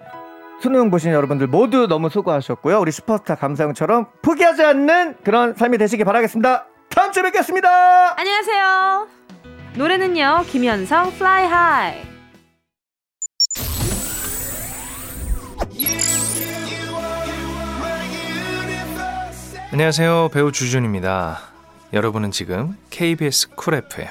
수능 0.62 0.90
보신 0.90 1.12
여러분들 1.12 1.48
모두 1.48 1.88
너무 1.88 2.10
수고하셨고요. 2.10 2.80
우리 2.80 2.92
슈퍼스타 2.92 3.36
감사용처럼 3.36 4.08
포기하지 4.22 4.64
않는 4.64 5.18
그런 5.24 5.54
삶이 5.54 5.78
되시길 5.78 6.06
바라겠습니다. 6.06 6.68
다음 6.96 7.12
주에 7.12 7.24
뵙겠습니다. 7.24 8.18
안녕하세요. 8.18 9.08
노래는요. 9.76 10.46
김현성 10.48 11.10
Fly 11.10 11.44
High. 11.44 12.08
안녕하세요. 19.74 20.30
배우 20.32 20.54
주준입니다. 20.54 21.42
여러분은 21.92 22.32
지금 22.32 22.78
KBS 22.92 23.50
쿨 23.56 23.74
FM 23.74 24.08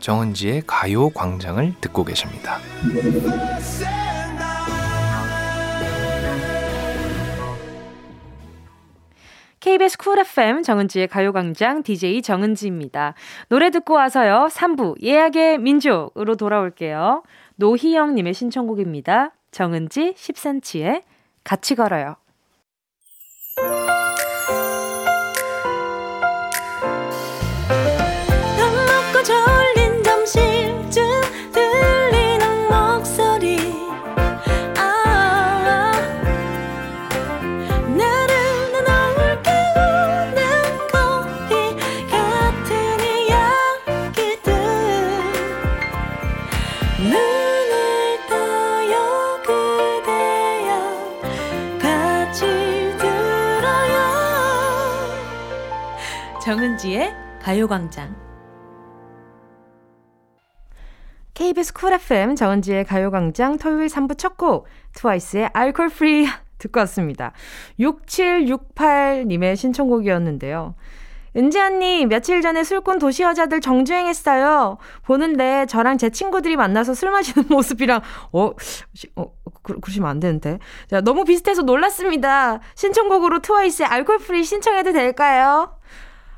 정은지의 0.00 0.62
가요 0.66 1.10
광장을 1.10 1.74
듣고 1.82 2.04
계십니다. 2.04 2.58
KBS 9.68 9.98
쿨 9.98 10.18
FM 10.18 10.62
정은지의 10.62 11.08
가요광장 11.08 11.82
DJ 11.82 12.22
정은지입니다. 12.22 13.12
노래 13.50 13.68
듣고 13.68 13.92
와서요. 13.92 14.48
3부 14.50 15.02
예약의 15.02 15.58
민족으로 15.58 16.36
돌아올게요. 16.36 17.22
노희영님의 17.56 18.32
신청곡입니다. 18.32 19.32
정은지 19.50 20.14
10cm의 20.16 21.02
같이 21.44 21.74
걸어요. 21.74 22.16
정은지의 56.78 57.12
가요광장 57.42 58.14
KBS 61.34 61.72
쿨 61.72 61.92
FM 61.94 62.36
정은지의 62.36 62.84
가요광장 62.84 63.58
토요일 63.58 63.88
3부 63.88 64.16
첫 64.16 64.36
곡 64.36 64.68
트와이스의 64.94 65.50
Alcohol-Free 65.52 66.26
듣고 66.58 66.78
왔습니다. 66.80 67.32
6768님의 67.80 69.56
신청곡이었는데요. 69.56 70.76
은지 71.36 71.58
언니, 71.60 72.06
며칠 72.06 72.40
전에 72.40 72.64
술꾼 72.64 72.98
도시 72.98 73.22
여자들 73.22 73.60
정주행했어요. 73.60 74.78
보는데 75.04 75.66
저랑 75.66 75.98
제 75.98 76.10
친구들이 76.10 76.56
만나서 76.56 76.94
술 76.94 77.10
마시는 77.10 77.48
모습이랑, 77.50 78.00
어, 78.32 78.50
어 79.16 79.32
그, 79.62 79.78
그러시면 79.80 80.08
안 80.08 80.20
되는데. 80.20 80.58
자, 80.88 81.00
너무 81.00 81.24
비슷해서 81.24 81.62
놀랐습니다. 81.62 82.60
신청곡으로 82.74 83.40
트와이스의 83.40 83.88
Alcohol-Free 83.88 84.42
신청해도 84.42 84.92
될까요? 84.92 85.77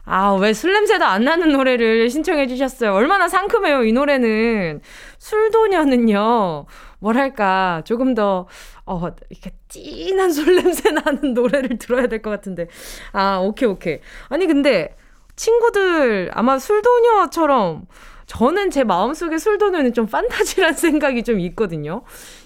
아, 0.04 0.32
왜 0.34 0.52
술 0.54 0.72
냄새도 0.72 1.04
안 1.04 1.24
나는 1.24 1.52
노래를 1.52 2.10
신청해 2.10 2.46
주셨어요. 2.48 2.92
얼마나 2.94 3.28
상큼해요, 3.28 3.84
이 3.84 3.92
노래는. 3.92 4.80
술도녀는요, 5.18 6.66
뭐랄까, 6.98 7.82
조금 7.84 8.14
더, 8.14 8.46
어, 8.86 9.00
이렇게 9.28 9.52
진한 9.68 10.32
술 10.32 10.56
냄새 10.56 10.90
나는 10.90 11.34
노래를 11.34 11.78
들어야 11.78 12.06
될 12.08 12.22
것 12.22 12.30
같은데. 12.30 12.66
아, 13.12 13.38
오케이, 13.38 13.68
오케이. 13.68 14.00
아니, 14.28 14.46
근데, 14.46 14.96
친구들, 15.36 16.30
아마 16.34 16.58
술도녀처럼, 16.58 17.86
저는 18.26 18.70
제 18.70 18.84
마음속에 18.84 19.38
술도녀는 19.38 19.92
좀 19.92 20.06
판타지란 20.06 20.72
생각이 20.74 21.22
좀 21.24 21.38
있거든요. 21.40 22.02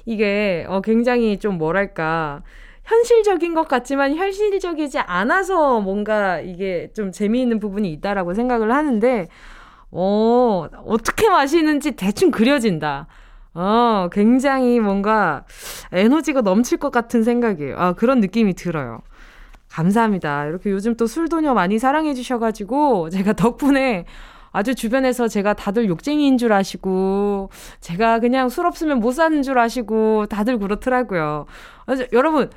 이게, 0.06 0.64
어, 0.68 0.80
굉장히 0.82 1.38
좀 1.38 1.56
뭐랄까, 1.58 2.42
현실적인 2.84 3.54
것 3.54 3.66
같지만 3.66 4.14
현실적이지 4.14 4.98
않아서 4.98 5.80
뭔가 5.80 6.40
이게 6.40 6.90
좀 6.94 7.12
재미있는 7.12 7.58
부분이 7.58 7.90
있다라고 7.92 8.34
생각을 8.34 8.72
하는데, 8.72 9.28
어, 9.90 10.68
어떻게 10.86 11.28
마시는지 11.28 11.92
대충 11.92 12.30
그려진다. 12.30 13.06
어, 13.54 14.08
굉장히 14.12 14.80
뭔가 14.80 15.44
에너지가 15.92 16.40
넘칠 16.42 16.78
것 16.78 16.90
같은 16.90 17.22
생각이에요. 17.22 17.76
아, 17.78 17.92
그런 17.92 18.20
느낌이 18.20 18.54
들어요. 18.54 19.00
감사합니다. 19.70 20.46
이렇게 20.46 20.70
요즘 20.70 20.96
또 20.96 21.06
술도녀 21.06 21.54
많이 21.54 21.78
사랑해 21.78 22.14
주셔가지고, 22.14 23.10
제가 23.10 23.32
덕분에 23.32 24.04
아주 24.52 24.74
주변에서 24.74 25.26
제가 25.26 25.54
다들 25.54 25.88
욕쟁이인 25.88 26.38
줄 26.38 26.52
아시고, 26.52 27.50
제가 27.80 28.20
그냥 28.20 28.48
술 28.48 28.66
없으면 28.66 29.00
못 29.00 29.12
사는 29.12 29.42
줄 29.42 29.58
아시고, 29.58 30.26
다들 30.26 30.58
그렇더라고요. 30.58 31.46
아, 31.86 31.96
여러분, 32.12 32.50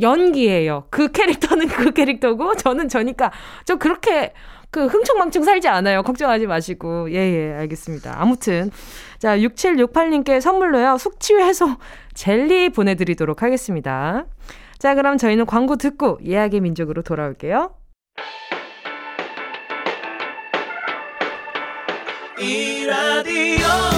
연기예요. 0.00 0.86
그 0.90 1.10
캐릭터는 1.12 1.68
그 1.68 1.92
캐릭터고 1.92 2.54
저는 2.56 2.88
저니까 2.88 3.32
저 3.64 3.76
그렇게 3.76 4.32
그 4.70 4.86
흥청망청 4.86 5.44
살지 5.44 5.68
않아요. 5.68 6.02
걱정하지 6.02 6.46
마시고. 6.46 7.10
예, 7.12 7.16
예, 7.16 7.54
알겠습니다. 7.54 8.16
아무튼. 8.18 8.70
자, 9.18 9.36
6768님께 9.38 10.40
선물로요. 10.40 10.98
숙취 10.98 11.34
해소 11.34 11.76
젤리 12.14 12.70
보내드리도록 12.70 13.42
하겠습니다. 13.42 14.26
자, 14.78 14.94
그럼 14.94 15.16
저희는 15.16 15.46
광고 15.46 15.76
듣고 15.76 16.18
예약의 16.24 16.60
민족으로 16.60 17.02
돌아올게요. 17.02 17.70
이 22.40 22.86
라디오 22.86 23.97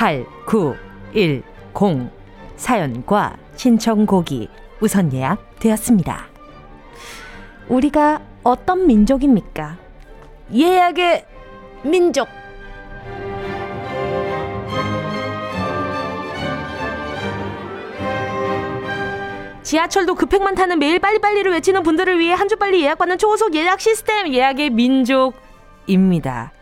8910 0.00 2.10
사연과 2.56 3.36
신청곡이 3.54 4.48
우선 4.80 5.12
예약되었습니다. 5.12 6.26
우리가 7.68 8.22
어떤 8.42 8.86
민족입니까? 8.86 9.76
예약의 10.54 11.26
민족. 11.84 12.28
지하철도 19.62 20.14
급행만 20.14 20.54
타는 20.54 20.78
매일 20.78 20.98
빨리빨리를 20.98 21.50
외치는 21.52 21.82
분들을 21.82 22.18
위해 22.18 22.32
한 22.32 22.48
주 22.48 22.56
빨리 22.56 22.82
예약받는 22.82 23.18
초고속 23.18 23.54
예약 23.54 23.80
시스템 23.80 24.32
예약의 24.32 24.70
민족입니다. 24.70 26.52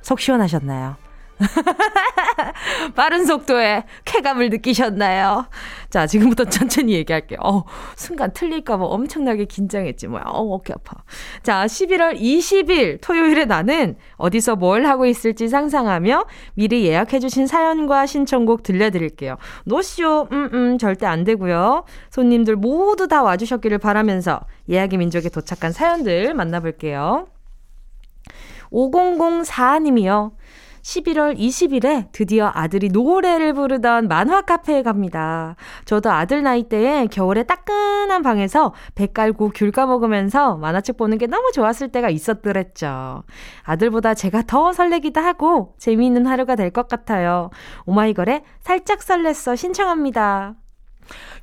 속 0.00 0.20
시원하셨나요? 0.20 0.96
빠른 2.94 3.24
속도에 3.24 3.84
쾌감을 4.04 4.50
느끼셨나요? 4.50 5.46
자, 5.88 6.06
지금부터 6.06 6.44
천천히 6.44 6.92
얘기할게요. 6.94 7.38
어, 7.42 7.64
순간 7.96 8.32
틀릴까봐 8.32 8.84
엄청나게 8.84 9.46
긴장했지, 9.46 10.08
뭐야. 10.08 10.24
어, 10.26 10.42
어깨 10.54 10.72
아파. 10.72 11.02
자, 11.42 11.66
11월 11.66 12.20
20일 12.20 12.98
토요일에 13.00 13.46
나는 13.46 13.96
어디서 14.16 14.56
뭘 14.56 14.86
하고 14.86 15.06
있을지 15.06 15.48
상상하며 15.48 16.26
미리 16.54 16.86
예약해주신 16.86 17.46
사연과 17.46 18.06
신청곡 18.06 18.62
들려드릴게요. 18.62 19.36
노쇼, 19.64 20.28
음, 20.32 20.50
음, 20.52 20.78
절대 20.78 21.06
안 21.06 21.24
되고요. 21.24 21.84
손님들 22.10 22.56
모두 22.56 23.08
다 23.08 23.22
와주셨기를 23.22 23.78
바라면서 23.78 24.40
예약의 24.68 24.98
민족에 24.98 25.28
도착한 25.28 25.72
사연들 25.72 26.34
만나볼게요. 26.34 27.26
5004님이요. 28.70 30.32
11월 30.82 31.36
20일에 31.38 32.08
드디어 32.12 32.50
아들이 32.54 32.88
노래를 32.88 33.52
부르던 33.52 34.08
만화 34.08 34.40
카페에 34.42 34.82
갑니다. 34.82 35.56
저도 35.84 36.10
아들 36.10 36.42
나이 36.42 36.62
때에 36.64 37.06
겨울에 37.06 37.42
따끈한 37.42 38.22
방에서 38.22 38.72
배 38.94 39.06
깔고 39.06 39.50
귤 39.54 39.70
까먹으면서 39.72 40.56
만화책 40.56 40.96
보는 40.96 41.18
게 41.18 41.26
너무 41.26 41.50
좋았을 41.52 41.88
때가 41.88 42.08
있었더랬죠. 42.10 43.22
아들보다 43.64 44.14
제가 44.14 44.42
더 44.46 44.72
설레기도 44.72 45.20
하고 45.20 45.74
재미있는 45.78 46.26
하루가 46.26 46.56
될 46.56 46.70
것 46.70 46.86
같아요. 46.88 47.50
오마이걸에 47.86 48.44
살짝 48.60 49.00
설렜어 49.00 49.56
신청합니다. 49.56 50.59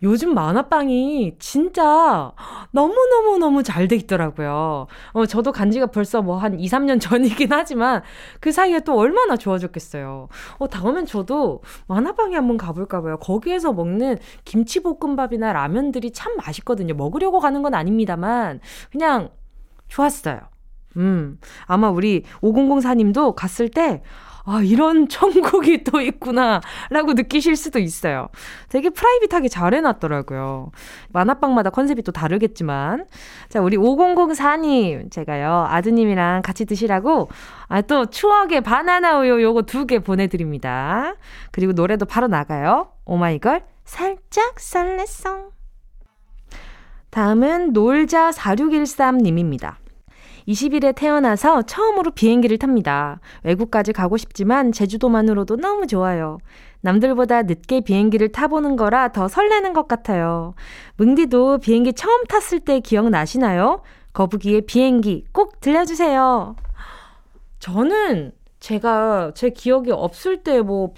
요즘 0.04 0.34
만화방이 0.34 1.36
진짜 1.40 2.32
너무너무너무 2.72 3.64
잘 3.64 3.88
돼 3.88 3.96
있더라고요. 3.96 4.88
어, 5.14 5.26
저도 5.26 5.52
간 5.52 5.72
지가 5.72 5.88
벌써 5.88 6.22
뭐 6.22 6.38
한 6.38 6.60
2, 6.60 6.68
3년 6.68 7.00
전이긴 7.02 7.52
하지만 7.52 8.02
그 8.40 8.52
사이에 8.52 8.82
또 8.82 8.98
얼마나 8.98 9.38
좋아졌겠어요. 9.38 10.28
어, 10.60 10.68
다음엔 10.68 11.06
저도 11.06 11.62
만화방에 11.88 12.36
한번 12.36 12.58
가볼까 12.58 13.02
봐요. 13.02 13.18
거기에서 13.18 13.74
먹는 13.74 14.18
김치볶음밥이나 14.46 15.54
라면들이 15.54 16.12
참 16.12 16.36
맛있거든요. 16.38 16.94
먹으려고 16.94 17.40
가는 17.40 17.62
건 17.62 17.74
아닙니다만 17.74 18.60
그냥 18.92 19.30
좋았어요. 19.88 20.40
음, 20.98 21.40
아마 21.66 21.90
우리 21.90 22.24
5004님도 22.42 23.36
갔을 23.36 23.70
때 23.70 24.02
아, 24.50 24.62
이런 24.62 25.10
천국이 25.10 25.84
또 25.84 26.00
있구나, 26.00 26.62
라고 26.90 27.12
느끼실 27.12 27.58
수도 27.58 27.80
있어요. 27.80 28.30
되게 28.70 28.90
프라이빗하게 28.90 29.50
잘 29.50 29.74
해놨더라고요. 29.74 30.72
만화방마다 31.10 31.70
컨셉이 31.70 32.02
또 32.04 32.14
다르겠지만. 32.14 33.06
자, 33.50 33.60
우리 33.60 33.76
5004님, 33.76 35.12
제가요, 35.12 35.68
아드님이랑 35.70 36.44
같이 36.44 36.64
드시라고, 36.66 37.28
아, 37.68 37.82
또 37.82 38.06
추억의 38.06 38.62
바나나 38.62 39.20
우유 39.20 39.42
요거 39.42 39.64
두 39.64 39.86
개 39.86 40.00
보내드립니다. 40.00 41.16
그리고 41.52 41.74
노래도 41.74 42.06
바로 42.06 42.28
나가요. 42.28 42.94
오마이걸, 43.04 43.64
살짝 43.84 44.56
설렜어. 44.56 45.50
다음은 47.10 47.74
놀자 47.74 48.32
4613님입니다. 48.32 49.76
20일에 50.48 50.96
태어나서 50.96 51.64
처음으로 51.64 52.12
비행기를 52.12 52.58
탑니다. 52.58 53.20
외국까지 53.44 53.92
가고 53.92 54.18
싶지만 54.18 54.72
제주도만으로도 54.72 55.58
너무 55.58 55.88
좋아요. 55.88 56.38
남들보다 56.82 57.44
늦게 57.44 57.82
비행기를 57.82 58.32
타보는 58.32 58.78
거라 58.78 59.12
더 59.12 59.28
설레는 59.28 59.74
것 59.74 59.88
같아요. 59.88 60.54
뭉디도 60.96 61.60
비행기 61.60 61.94
처음 61.94 62.24
탔을 62.26 62.60
때 62.60 62.80
기억나시나요? 62.80 63.82
거북이의 64.14 64.62
비행기 64.62 65.26
꼭 65.34 65.60
들려주세요. 65.60 66.56
저는 67.60 68.32
제가 68.60 69.32
제 69.36 69.50
기억이 69.50 69.92
없을 69.92 70.44
때 70.44 70.62
뭐 70.62 70.94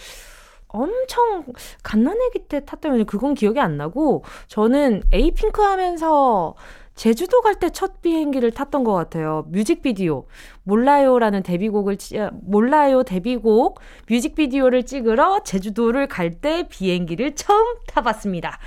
엄청 0.69 1.45
갓난애기 1.83 2.47
때 2.47 2.63
탔다면 2.63 3.05
그건 3.07 3.33
기억이 3.33 3.59
안 3.59 3.77
나고 3.77 4.23
저는 4.47 5.01
에이핑크 5.11 5.61
하면서 5.63 6.53
제주도 6.99 7.39
갈 7.41 7.55
때 7.55 7.69
첫 7.69 8.01
비행기를 8.01 8.51
탔던 8.51 8.83
것 8.83 8.93
같아요. 8.93 9.45
뮤직비디오. 9.47 10.25
몰라요라는 10.63 11.43
데뷔곡을, 11.43 11.95
몰라요 12.41 13.03
데뷔곡 13.03 13.79
뮤직비디오를 14.09 14.83
찍으러 14.83 15.39
제주도를 15.45 16.07
갈 16.07 16.29
때 16.41 16.67
비행기를 16.67 17.35
처음 17.35 17.77
타봤습니다. 17.87 18.59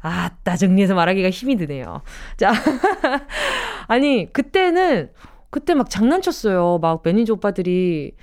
아따, 0.00 0.56
정리해서 0.56 0.94
말하기가 0.94 1.30
힘이 1.30 1.56
드네요. 1.56 2.02
자. 2.36 2.52
아니, 3.88 4.30
그때는, 4.30 5.10
그때 5.48 5.72
막 5.72 5.88
장난쳤어요. 5.88 6.78
막 6.82 7.00
매니저 7.02 7.32
오빠들이 7.34 8.14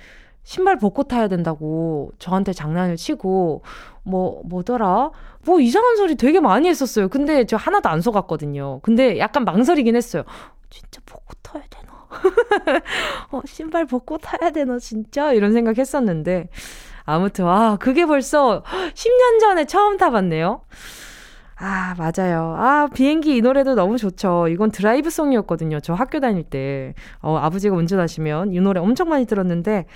신발 0.44 0.78
벗고 0.78 1.02
타야 1.02 1.26
된다고 1.26 2.12
저한테 2.20 2.52
장난을 2.52 2.94
치고, 2.96 3.62
뭐, 4.04 4.42
뭐더라? 4.44 5.10
뭐 5.44 5.60
이상한 5.60 5.96
소리 5.96 6.14
되게 6.16 6.40
많이 6.40 6.68
했었어요. 6.68 7.08
근데 7.08 7.44
저 7.46 7.56
하나도 7.56 7.88
안 7.88 8.00
속았거든요. 8.00 8.80
근데 8.82 9.18
약간 9.18 9.44
망설이긴 9.44 9.96
했어요. 9.96 10.24
진짜 10.70 11.00
벗고 11.04 11.34
타야 11.42 11.62
되나? 11.68 11.92
어, 13.32 13.40
신발 13.46 13.86
벗고 13.86 14.18
타야 14.18 14.50
되나, 14.50 14.78
진짜? 14.78 15.32
이런 15.32 15.52
생각 15.52 15.78
했었는데. 15.78 16.48
아무튼, 17.04 17.46
아, 17.48 17.76
그게 17.80 18.06
벌써 18.06 18.62
10년 18.94 19.40
전에 19.40 19.64
처음 19.66 19.96
타봤네요. 19.96 20.62
아, 21.56 21.94
맞아요. 21.96 22.56
아, 22.58 22.88
비행기 22.92 23.36
이 23.36 23.40
노래도 23.40 23.74
너무 23.74 23.96
좋죠. 23.96 24.48
이건 24.48 24.70
드라이브송이었거든요. 24.72 25.80
저 25.80 25.94
학교 25.94 26.18
다닐 26.18 26.42
때. 26.42 26.94
어, 27.20 27.36
아버지가 27.36 27.76
운전하시면 27.76 28.52
이 28.52 28.60
노래 28.60 28.80
엄청 28.80 29.08
많이 29.08 29.26
들었는데. 29.26 29.86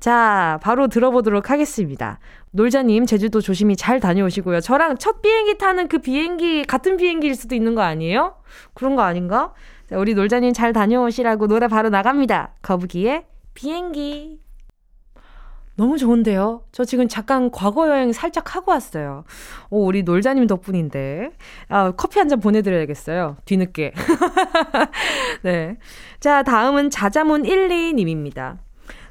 자, 0.00 0.58
바로 0.62 0.88
들어보도록 0.88 1.50
하겠습니다. 1.50 2.18
놀자님, 2.50 3.06
제주도 3.06 3.40
조심히 3.40 3.76
잘 3.76 4.00
다녀오시고요. 4.00 4.60
저랑 4.60 4.98
첫 4.98 5.22
비행기 5.22 5.58
타는 5.58 5.88
그 5.88 5.98
비행기, 5.98 6.64
같은 6.64 6.96
비행기일 6.96 7.34
수도 7.34 7.54
있는 7.54 7.74
거 7.74 7.82
아니에요? 7.82 8.36
그런 8.74 8.96
거 8.96 9.02
아닌가? 9.02 9.52
자, 9.88 9.98
우리 9.98 10.14
놀자님 10.14 10.52
잘 10.52 10.72
다녀오시라고 10.72 11.46
노래 11.46 11.68
바로 11.68 11.88
나갑니다. 11.88 12.54
거북이의 12.62 13.24
비행기. 13.54 14.41
너무 15.82 15.98
좋은데요? 15.98 16.62
저 16.70 16.84
지금 16.84 17.08
잠깐 17.08 17.50
과거 17.50 17.88
여행 17.88 18.12
살짝 18.12 18.54
하고 18.54 18.70
왔어요. 18.70 19.24
오, 19.68 19.84
우리 19.84 20.04
놀자님 20.04 20.46
덕분인데. 20.46 21.30
아, 21.68 21.90
커피 21.90 22.20
한 22.20 22.28
잔 22.28 22.38
보내드려야겠어요. 22.38 23.38
뒤늦게. 23.46 23.92
네. 25.42 25.76
자, 26.20 26.44
다음은 26.44 26.90
자자문 26.90 27.42
12님입니다. 27.42 28.58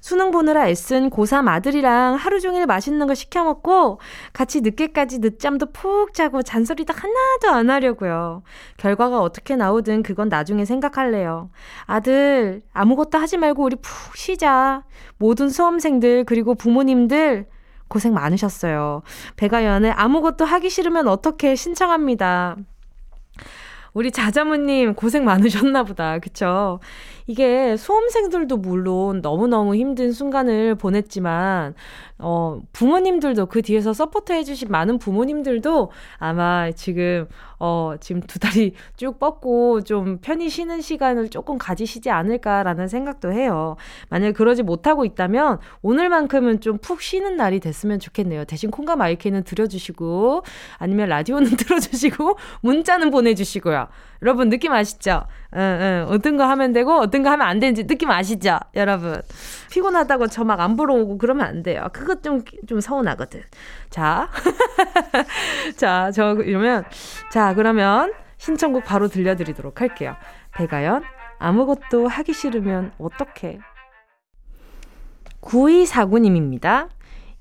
수능 0.02 0.32
보느라 0.32 0.68
애쓴 0.68 1.12
고3 1.12 1.48
아들이랑 1.48 2.16
하루 2.16 2.40
종일 2.40 2.66
맛있는 2.66 3.06
거 3.06 3.14
시켜 3.14 3.44
먹고 3.44 4.00
같이 4.34 4.62
늦게까지 4.62 5.20
늦잠도 5.20 5.72
푹 5.72 6.16
자고 6.16 6.42
잔소리도 6.42 6.92
하나도 6.92 7.52
안 7.56 7.70
하려고요. 7.70 8.42
결과가 8.78 9.22
어떻게 9.22 9.56
나오든 9.56 10.02
그건 10.02 10.28
나중에 10.28 10.66
생각할래요. 10.66 11.52
아들, 11.86 12.64
아무것도 12.74 13.20
하지 13.20 13.38
말고 13.38 13.64
우리 13.64 13.76
푹 13.76 14.18
쉬자. 14.18 14.84
모든 15.18 15.50
수험생들 15.50 16.26
그리고 16.26 16.56
부모님들 16.56 17.46
고생 17.88 18.16
많으셨어요. 18.16 19.04
백아연의 19.36 19.92
아무것도 19.92 20.46
하기 20.46 20.72
싫으면 20.72 21.08
어떡해 21.08 21.56
신청합니다. 21.56 22.56
우리 23.94 24.12
자자무님 24.12 24.96
고생 24.96 25.26
많으셨나 25.26 25.84
보다. 25.84 26.20
그쵸? 26.20 26.80
이게 27.32 27.78
수험생들도 27.78 28.58
물론 28.58 29.22
너무너무 29.22 29.74
힘든 29.76 30.12
순간을 30.12 30.76
보냈지만, 30.76 31.76
어, 32.20 32.60
부모님들도 32.74 33.46
그 33.46 33.62
뒤에서 33.62 33.94
support 33.94 34.34
해주신 34.34 34.68
많은 34.70 35.00
부모님들도 35.00 35.92
아마 36.18 36.70
지금, 36.72 37.28
어, 37.58 37.94
지금 38.02 38.22
두 38.22 38.38
다리 38.38 38.74
쭉 38.98 39.18
뻗고 39.18 39.82
좀 39.86 40.18
편히 40.22 40.50
쉬는 40.50 40.82
시간을 40.82 41.30
조금 41.30 41.58
가지시지 41.58 42.10
않을까라는 42.10 42.90
생각도 42.90 43.32
해요. 43.32 43.78
만약 44.10 44.34
그러지 44.34 44.64
못하고 44.64 45.06
있다면 45.06 45.60
오늘만큼은 45.82 46.60
좀 46.60 46.80
푹 46.82 47.02
쉬는 47.02 47.38
날이 47.38 47.60
됐으면 47.60 48.00
좋겠네요. 48.00 48.44
대신 48.46 48.72
콩과 48.72 48.96
마이크는 48.98 49.44
들어주시고, 49.44 50.44
아니면 50.80 51.08
라디오는 51.10 51.50
들어주시고, 51.56 52.38
문자는 52.62 53.12
보내주시고요. 53.12 53.88
여러분 54.24 54.50
느낌 54.50 54.72
아시죠? 54.72 55.24
응, 55.56 55.60
응. 55.60 56.06
어떤 56.10 56.38
거 56.38 56.46
하면 56.46 56.74
되고 56.74 56.94
어떤 56.94 57.21
거 57.24 57.30
하면 57.32 57.48
안 57.48 57.60
되는지 57.60 57.86
느낌 57.88 58.10
아시죠? 58.12 58.60
여러분. 58.76 59.22
피곤하다고 59.72 60.28
저 60.28 60.44
막 60.44 60.60
안 60.60 60.76
보러 60.76 60.94
오고 60.96 61.18
그러면 61.18 61.46
안 61.46 61.64
돼요. 61.64 61.88
그것 61.94 62.22
좀, 62.24 62.44
좀 62.68 62.80
서운하거든. 62.82 63.42
자. 63.90 64.30
자, 65.78 66.12
저 66.12 66.34
이러면, 66.36 66.84
자, 67.32 67.54
그러면 67.54 68.14
신청곡 68.38 68.84
바로 68.84 69.08
들려드리도록 69.08 69.82
할게요. 69.82 70.16
배가연, 70.54 71.04
아무것도 71.40 72.08
하기 72.08 72.34
싫으면 72.34 72.92
어떡해. 72.98 73.60
9249님입니다. 75.42 76.90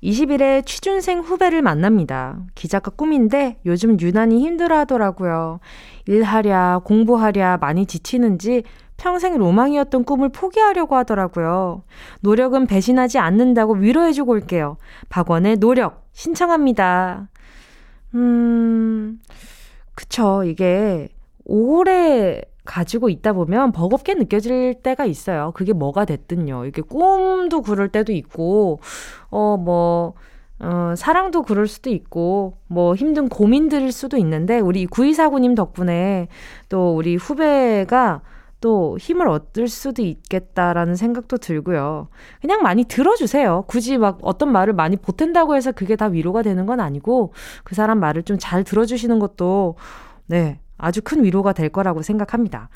20일에 0.03 0.65
취준생 0.65 1.19
후배를 1.19 1.61
만납니다. 1.61 2.39
기자가 2.55 2.89
꿈인데 2.89 3.59
요즘 3.67 3.99
유난히 3.99 4.39
힘들어 4.39 4.79
하더라고요. 4.79 5.59
일하랴, 6.07 6.81
공부하랴 6.83 7.57
많이 7.57 7.85
지치는지 7.85 8.63
평생 9.01 9.35
로망이었던 9.35 10.03
꿈을 10.03 10.29
포기하려고 10.29 10.95
하더라고요. 10.95 11.81
노력은 12.19 12.67
배신하지 12.67 13.17
않는다고 13.17 13.73
위로해주고 13.73 14.31
올게요. 14.31 14.77
박원의 15.09 15.57
노력 15.57 16.05
신청합니다. 16.11 17.27
음, 18.13 19.19
그쵸. 19.95 20.43
이게 20.43 21.09
오래 21.45 22.43
가지고 22.63 23.09
있다 23.09 23.33
보면 23.33 23.71
버겁게 23.71 24.13
느껴질 24.13 24.83
때가 24.83 25.05
있어요. 25.05 25.51
그게 25.55 25.73
뭐가 25.73 26.05
됐든요. 26.05 26.65
이게 26.67 26.83
꿈도 26.83 27.63
그럴 27.63 27.89
때도 27.89 28.11
있고, 28.11 28.81
어, 29.31 29.57
뭐, 29.57 30.13
어, 30.59 30.93
사랑도 30.95 31.41
그럴 31.41 31.65
수도 31.65 31.89
있고, 31.89 32.59
뭐 32.67 32.93
힘든 32.93 33.29
고민들일 33.29 33.91
수도 33.91 34.17
있는데, 34.17 34.59
우리 34.59 34.85
9249님 34.85 35.55
덕분에 35.55 36.27
또 36.69 36.95
우리 36.95 37.15
후배가 37.15 38.21
또 38.61 38.97
힘을 38.99 39.27
얻을 39.27 39.67
수도 39.67 40.01
있겠다라는 40.03 40.95
생각도 40.95 41.37
들고요. 41.37 42.07
그냥 42.39 42.61
많이 42.61 42.85
들어주세요. 42.85 43.65
굳이 43.67 43.97
막 43.97 44.19
어떤 44.21 44.51
말을 44.51 44.73
많이 44.73 44.95
보탠다고 44.95 45.55
해서 45.55 45.71
그게 45.71 45.95
다 45.95 46.05
위로가 46.05 46.43
되는 46.43 46.65
건 46.65 46.79
아니고, 46.79 47.33
그 47.63 47.75
사람 47.75 47.99
말을 47.99 48.23
좀 48.23 48.37
잘 48.39 48.63
들어주시는 48.63 49.19
것도, 49.19 49.75
네, 50.27 50.59
아주 50.77 51.01
큰 51.03 51.23
위로가 51.23 51.53
될 51.53 51.69
거라고 51.69 52.01
생각합니다. 52.01 52.69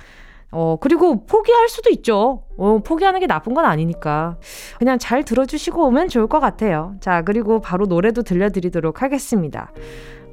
어, 0.51 0.77
그리고 0.79 1.25
포기할 1.25 1.67
수도 1.69 1.89
있죠. 1.89 2.43
어, 2.57 2.79
포기하는 2.83 3.19
게 3.19 3.27
나쁜 3.27 3.53
건 3.53 3.65
아니니까. 3.65 4.38
그냥 4.77 4.99
잘 4.99 5.23
들어주시고 5.23 5.86
오면 5.88 6.09
좋을 6.09 6.27
것 6.27 6.39
같아요. 6.39 6.95
자, 7.01 7.23
그리고 7.23 7.59
바로 7.61 7.88
노래도 7.88 8.21
들려드리도록 8.21 9.01
하겠습니다. 9.01 9.71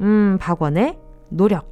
음, 0.01 0.39
박원의 0.41 0.99
노력. 1.31 1.72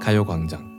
가요광장 0.00 0.70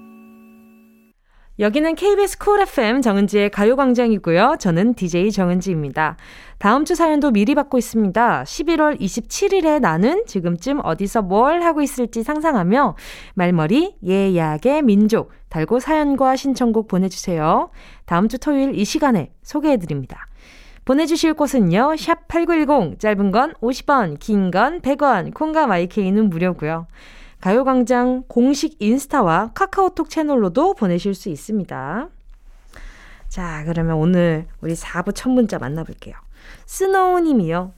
여기는 1.59 1.93
KBS 1.93 2.39
쿨 2.39 2.59
FM 2.61 3.01
정은지의 3.03 3.51
가요광장이고요. 3.51 4.55
저는 4.59 4.95
DJ 4.95 5.31
정은지입니다. 5.31 6.17
다음 6.57 6.85
주 6.85 6.95
사연도 6.95 7.29
미리 7.29 7.53
받고 7.53 7.77
있습니다. 7.77 8.43
11월 8.43 8.99
27일에 8.99 9.79
나는 9.79 10.25
지금쯤 10.25 10.79
어디서 10.83 11.21
뭘 11.21 11.61
하고 11.61 11.83
있을지 11.83 12.23
상상하며 12.23 12.95
말머리 13.35 13.95
예약의 14.03 14.81
민족 14.81 15.31
달고 15.49 15.79
사연과 15.79 16.35
신청곡 16.35 16.87
보내주세요. 16.87 17.69
다음 18.05 18.27
주 18.27 18.39
토요일 18.39 18.73
이 18.73 18.83
시간에 18.83 19.31
소개해드립니다. 19.43 20.25
보내주실 20.83 21.35
곳은요. 21.35 21.95
샵 21.97 22.27
8910 22.27 22.97
짧은 22.99 23.31
건 23.31 23.53
50원 23.61 24.17
긴 24.19 24.49
건 24.49 24.81
100원 24.81 25.31
콩과 25.35 25.67
마이케이는 25.67 26.31
무료고요. 26.31 26.87
가요광장 27.41 28.23
공식 28.27 28.81
인스타와 28.81 29.51
카카오톡 29.53 30.09
채널로도 30.09 30.75
보내실 30.75 31.15
수 31.15 31.29
있습니다. 31.29 32.09
자, 33.27 33.63
그러면 33.65 33.95
오늘 33.95 34.45
우리 34.61 34.73
4부 34.73 35.13
첫 35.15 35.29
문자 35.29 35.57
만나볼게요. 35.57 36.15
스노우님이요. 36.65 37.73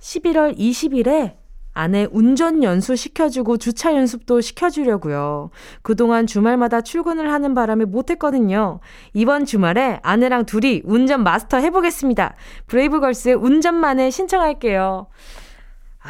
11월 0.00 0.58
20일에 0.58 1.40
아내 1.72 2.08
운전 2.10 2.62
연수 2.62 2.96
시켜주고 2.96 3.56
주차 3.58 3.94
연습도 3.94 4.40
시켜주려고요. 4.40 5.50
그동안 5.82 6.26
주말마다 6.26 6.80
출근을 6.80 7.32
하는 7.32 7.54
바람에 7.54 7.84
못했거든요. 7.84 8.80
이번 9.12 9.44
주말에 9.44 10.00
아내랑 10.02 10.46
둘이 10.46 10.82
운전 10.84 11.22
마스터 11.22 11.58
해보겠습니다. 11.58 12.34
브레이브걸스의 12.66 13.36
운전만에 13.36 14.10
신청할게요. 14.10 15.06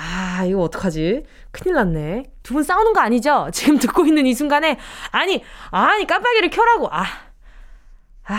아, 0.02 0.44
이거 0.46 0.60
어떡하지? 0.62 1.24
큰일 1.50 1.74
났네. 1.74 2.24
두 2.42 2.54
분 2.54 2.62
싸우는 2.62 2.92
거 2.94 3.00
아니죠? 3.00 3.48
지금 3.52 3.78
듣고 3.78 4.06
있는 4.06 4.26
이 4.26 4.34
순간에, 4.34 4.78
아니, 5.10 5.42
아니, 5.70 6.06
깜빡이를 6.06 6.50
켜라고. 6.50 6.88
아, 6.90 7.04
아. 8.26 8.36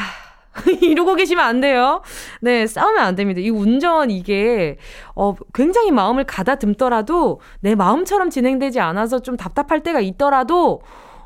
이러고 0.82 1.16
계시면 1.16 1.46
안 1.46 1.62
돼요. 1.62 2.02
네, 2.42 2.68
싸우면 2.68 3.02
안 3.02 3.16
됩니다. 3.16 3.40
이 3.40 3.50
운전 3.50 4.12
이게 4.12 4.78
어 5.16 5.34
굉장히 5.54 5.92
마음을 5.92 6.26
가다듬더라도 6.26 7.40
내 7.62 7.74
마음처럼 7.74 8.30
진행되지 8.30 8.82
않아서 8.82 9.22
좀 9.22 9.38
답답할 9.38 9.82
때가 9.82 10.02
있더라도 10.02 10.82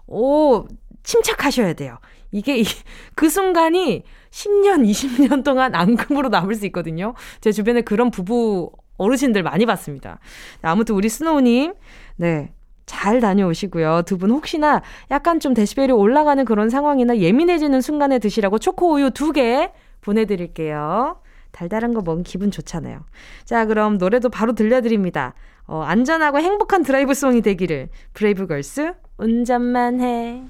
오 0.05 0.65
침착하셔야 1.01 1.73
돼요. 1.73 1.97
이게 2.31 2.61
그 3.15 3.27
순간이 3.29 4.03
10년, 4.29 4.87
20년 4.87 5.43
동안 5.43 5.73
앙금으로 5.73 6.29
남을 6.29 6.53
수 6.53 6.67
있거든요. 6.67 7.15
제 7.41 7.51
주변에 7.51 7.81
그런 7.81 8.11
부부 8.11 8.69
어르신들 8.97 9.43
많이 9.43 9.65
봤습니다. 9.65 10.19
아무튼 10.61 10.95
우리 10.95 11.09
스노우님, 11.09 11.73
네. 12.17 12.51
잘 12.85 13.19
다녀오시고요. 13.19 14.03
두 14.05 14.17
분 14.17 14.29
혹시나 14.29 14.83
약간 15.09 15.39
좀 15.39 15.55
데시벨이 15.55 15.91
올라가는 15.91 16.45
그런 16.45 16.69
상황이나 16.69 17.17
예민해지는 17.17 17.81
순간에 17.81 18.19
드시라고 18.19 18.59
초코우유 18.59 19.09
두 19.11 19.31
개 19.31 19.71
보내드릴게요. 20.01 21.17
달달한 21.51 21.93
거 21.93 22.01
먹으면 22.01 22.23
기분 22.23 22.51
좋잖아요. 22.51 22.99
자, 23.43 23.65
그럼 23.65 23.97
노래도 23.97 24.29
바로 24.29 24.53
들려드립니다. 24.53 25.33
어, 25.67 25.81
안전하고 25.81 26.37
행복한 26.39 26.83
드라이브 26.83 27.21
song이 27.21 27.41
되기를. 27.41 27.89
브레이브걸스, 28.13 28.93
운전만 29.17 30.01
해. 30.01 30.43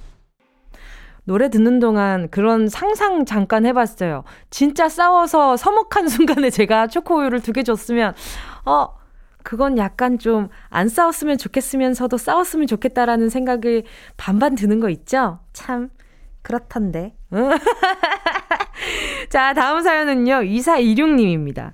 노래 1.26 1.50
듣는 1.50 1.80
동안 1.80 2.30
그런 2.30 2.68
상상 2.70 3.26
잠깐 3.26 3.66
해봤어요. 3.66 4.24
진짜 4.50 4.88
싸워서 4.90 5.58
서먹한 5.58 6.08
순간에 6.10 6.50
제가 6.50 6.88
초코우유를 6.88 7.42
두 7.42 7.52
개 7.52 7.64
줬으면, 7.64 8.14
어, 8.66 8.88
그건 9.44 9.78
약간 9.78 10.18
좀 10.20 10.50
안 10.70 10.88
싸웠으면 10.90 11.38
좋겠으면서도 11.38 12.18
싸웠으면 12.18 12.68
좋겠다라는 12.68 13.30
생각이 13.30 13.84
반반 14.18 14.56
드는 14.56 14.80
거 14.80 14.90
있죠? 14.90 15.40
참, 15.54 15.90
그렇던데. 16.42 17.16
자, 19.30 19.54
다음 19.54 19.82
사연은요, 19.82 20.42
2426님입니다. 20.44 21.74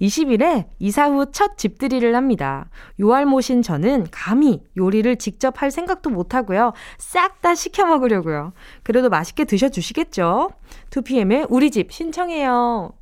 20일에 0.00 0.66
이사 0.78 1.08
후 1.08 1.26
첫 1.32 1.56
집들이를 1.58 2.14
합니다. 2.14 2.70
요알못인 3.00 3.62
저는 3.62 4.06
감히 4.10 4.62
요리를 4.76 5.16
직접 5.16 5.60
할 5.62 5.70
생각도 5.70 6.10
못하고요. 6.10 6.72
싹 6.98 7.40
다 7.40 7.54
시켜 7.54 7.86
먹으려고요. 7.86 8.52
그래도 8.82 9.08
맛있게 9.08 9.44
드셔주시겠죠? 9.44 10.50
2PM의 10.90 11.46
우리 11.50 11.70
집 11.70 11.92
신청해요. 11.92 12.92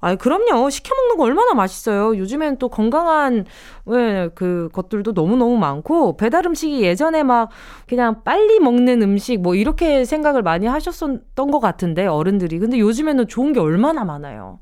아, 0.00 0.14
그럼요. 0.16 0.68
시켜 0.68 0.94
먹는 0.94 1.16
거 1.16 1.24
얼마나 1.24 1.54
맛있어요. 1.54 2.16
요즘엔 2.18 2.58
또 2.58 2.68
건강한 2.68 3.46
왜, 3.86 4.28
그 4.34 4.68
것들도 4.72 5.12
너무너무 5.12 5.56
많고 5.56 6.16
배달 6.18 6.44
음식이 6.46 6.82
예전에 6.82 7.22
막 7.22 7.48
그냥 7.88 8.22
빨리 8.22 8.60
먹는 8.60 9.02
음식 9.02 9.40
뭐 9.40 9.54
이렇게 9.54 10.04
생각을 10.04 10.42
많이 10.42 10.66
하셨었던 10.66 11.50
것 11.50 11.58
같은데 11.60 12.06
어른들이. 12.06 12.58
근데 12.58 12.78
요즘에는 12.78 13.28
좋은 13.28 13.52
게 13.54 13.60
얼마나 13.60 14.04
많아요. 14.04 14.58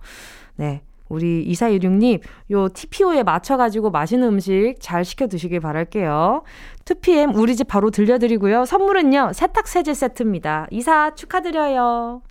네. 0.57 0.83
우리 1.13 1.47
2416님, 1.53 2.21
요 2.53 2.69
TPO에 2.71 3.23
맞춰가지고 3.23 3.91
맛있는 3.91 4.29
음식 4.29 4.77
잘 4.81 5.05
시켜 5.05 5.27
드시길 5.27 5.61
바랄게요. 5.61 6.43
2PM 6.87 7.37
우리 7.37 7.55
집 7.55 7.69
바로 7.69 7.91
들려드리고요. 7.91 8.65
선물은요, 8.65 9.33
세탁세제 9.35 9.93
세트입니다. 9.93 10.69
이사 10.71 11.15
축하드려요. 11.15 12.23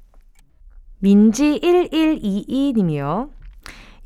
민지1122님이요. 1.04 3.30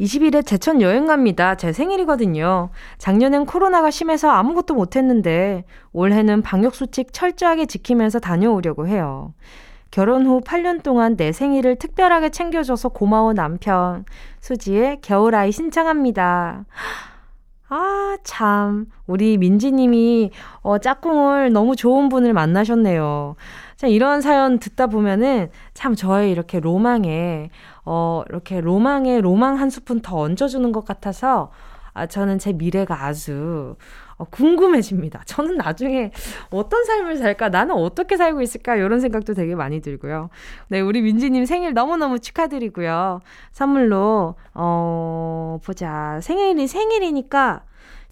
20일에 0.02 0.46
제천 0.46 0.82
여행 0.82 1.08
갑니다. 1.08 1.56
제 1.56 1.72
생일이거든요. 1.72 2.72
작년엔 2.98 3.46
코로나가 3.46 3.90
심해서 3.92 4.30
아무것도 4.30 4.74
못했는데 4.74 5.64
올해는 5.94 6.42
방역수칙 6.42 7.14
철저하게 7.14 7.66
지키면서 7.66 8.20
다녀오려고 8.20 8.88
해요. 8.88 9.34
결혼 9.96 10.26
후 10.26 10.42
8년 10.42 10.84
동안 10.84 11.16
내 11.16 11.32
생일을 11.32 11.78
특별하게 11.78 12.30
챙겨줘서 12.30 12.90
고마워 12.90 13.32
남편. 13.32 14.04
수지의 14.42 15.00
겨울아이 15.00 15.54
신청합니다. 15.54 16.66
아, 17.70 18.18
참. 18.26 18.88
우리 19.08 19.38
민지님이, 19.38 20.32
어, 20.64 20.80
짝꿍을 20.80 21.54
너무 21.54 21.78
좋은 21.78 22.10
분을 22.10 22.34
만나셨네요. 22.34 23.38
자, 23.78 23.88
이런 23.88 24.20
사연 24.20 24.60
듣다 24.60 24.88
보면은 24.88 25.50
참 25.74 25.96
저의 25.96 26.30
이렇게 26.30 26.60
로망에, 26.60 27.50
어, 27.86 28.24
이렇게 28.28 28.60
로망에 28.60 29.22
로망 29.22 29.58
한 29.58 29.70
스푼 29.70 30.02
더 30.02 30.18
얹어주는 30.18 30.74
것 30.74 30.84
같아서, 30.84 31.52
아, 31.94 32.06
저는 32.06 32.38
제 32.38 32.52
미래가 32.52 33.06
아주, 33.06 33.78
어, 33.78 33.78
궁금해집니다. 34.24 35.24
저는 35.26 35.58
나중에 35.58 36.12
어떤 36.50 36.86
삶을 36.86 37.18
살까? 37.18 37.50
나는 37.50 37.76
어떻게 37.76 38.18
살고 38.18 38.42
있을까? 38.42 38.76
이런 38.76 39.00
생각도 39.00 39.34
되게 39.34 39.56
많이 39.56 39.82
들고요. 39.82 40.30
네, 40.70 40.80
우리 40.80 41.02
민지님 41.02 41.46
생일 41.46 41.74
너무너무 41.74 42.20
축하드리고요. 42.20 43.22
선물로, 43.52 44.36
어, 44.54 45.60
보자. 45.66 46.20
생일이 46.22 46.68
생일이니까, 46.68 47.64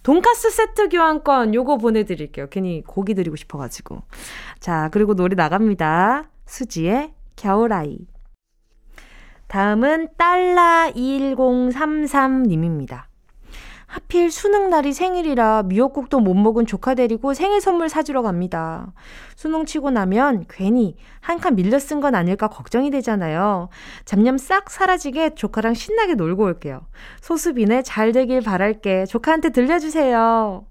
돈가스 0.04 0.50
세트 0.50 0.90
교환권 0.90 1.56
요거 1.56 1.78
보내드릴게요. 1.78 2.48
괜히 2.50 2.84
고기 2.86 3.14
드리고 3.14 3.38
싶어가지고. 3.38 4.02
자, 4.60 4.90
그리고 4.92 5.16
노래 5.16 5.36
나갑니다. 5.36 6.30
수지의 6.46 7.14
겨울아이. 7.38 8.00
다음은 9.48 10.10
달라1033님입니다. 10.18 13.13
하필 13.94 14.32
수능 14.32 14.72
날이 14.72 14.92
생일이라 14.92 15.64
미역국도 15.68 16.20
못 16.20 16.34
먹은 16.34 16.66
조카 16.66 16.96
데리고 16.96 17.36
생일 17.36 17.62
선물 17.62 17.90
사주러 17.90 18.24
갑니다. 18.24 18.92
수능 19.36 19.66
치고 19.68 19.92
나면 19.92 20.46
괜히 20.50 20.96
한 21.22 21.38
칸 21.40 21.56
밀려 21.56 21.78
쓴 21.78 22.02
건 22.02 22.16
아닐까 22.16 22.48
걱정이 22.48 22.90
되잖아요. 22.90 23.70
잡념 24.06 24.40
싹 24.40 24.72
사라지게 24.72 25.36
조카랑 25.36 25.76
신나게 25.76 26.16
놀고 26.16 26.44
올게요. 26.44 26.82
소수빈의 27.22 27.84
잘 27.84 28.12
되길 28.14 28.42
바랄게. 28.42 29.06
조카한테 29.06 29.50
들려주세요. 29.52 30.66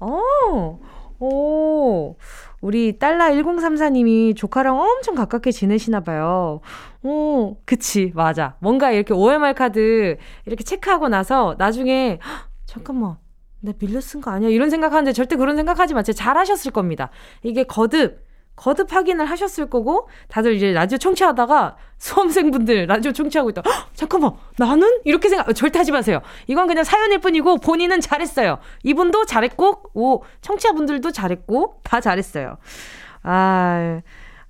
어, 0.00 0.78
오, 1.20 2.16
우리 2.60 2.98
딸라 2.98 3.30
1034님이 3.30 4.36
조카랑 4.36 4.78
엄청 4.78 5.14
가깝게 5.14 5.52
지내시나 5.52 6.00
봐요. 6.00 6.60
오, 7.04 7.56
그치, 7.64 8.12
맞아. 8.14 8.56
뭔가 8.60 8.92
이렇게 8.92 9.12
OMR 9.12 9.54
카드 9.54 10.16
이렇게 10.46 10.62
체크하고 10.62 11.08
나서 11.08 11.56
나중에, 11.58 12.18
잠깐만, 12.66 13.16
나 13.60 13.72
밀려 13.78 14.00
쓴 14.00 14.20
거 14.20 14.30
아니야? 14.30 14.50
이런 14.50 14.70
생각하는데 14.70 15.12
절대 15.12 15.36
그런 15.36 15.56
생각하지 15.56 15.94
마. 15.94 16.02
잘 16.02 16.36
하셨을 16.38 16.70
겁니다. 16.70 17.10
이게 17.42 17.64
거듭, 17.64 18.24
거듭 18.54 18.92
확인을 18.92 19.24
하셨을 19.26 19.68
거고, 19.70 20.08
다들 20.28 20.54
이제 20.54 20.72
라디오 20.72 20.98
청취하다가 20.98 21.76
수험생분들 21.98 22.86
라디오 22.86 23.12
청취하고 23.12 23.50
있다. 23.50 23.62
잠깐만, 23.94 24.32
나는? 24.58 25.00
이렇게 25.04 25.28
생각, 25.28 25.52
절대 25.54 25.78
하지 25.78 25.90
마세요. 25.90 26.20
이건 26.46 26.66
그냥 26.68 26.84
사연일 26.84 27.18
뿐이고, 27.18 27.58
본인은 27.58 28.00
잘했어요. 28.00 28.58
이분도 28.84 29.24
잘했고, 29.24 29.90
오, 29.94 30.22
청취자분들도 30.40 31.10
잘했고, 31.10 31.80
다 31.82 32.00
잘했어요. 32.00 32.58
아, 33.22 34.00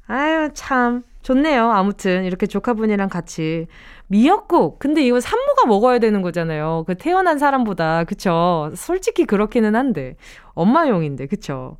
아유, 0.06 0.50
참. 0.52 1.04
좋네요. 1.22 1.70
아무튼 1.70 2.24
이렇게 2.24 2.46
조카분이랑 2.46 3.08
같이 3.08 3.66
미역국. 4.08 4.78
근데 4.78 5.02
이거 5.02 5.20
산모가 5.20 5.66
먹어야 5.66 5.98
되는 5.98 6.20
거잖아요. 6.22 6.84
그 6.86 6.96
태어난 6.96 7.38
사람보다 7.38 8.04
그쵸? 8.04 8.70
솔직히 8.74 9.24
그렇기는 9.24 9.74
한데 9.74 10.16
엄마용인데 10.54 11.26
그쵸? 11.26 11.78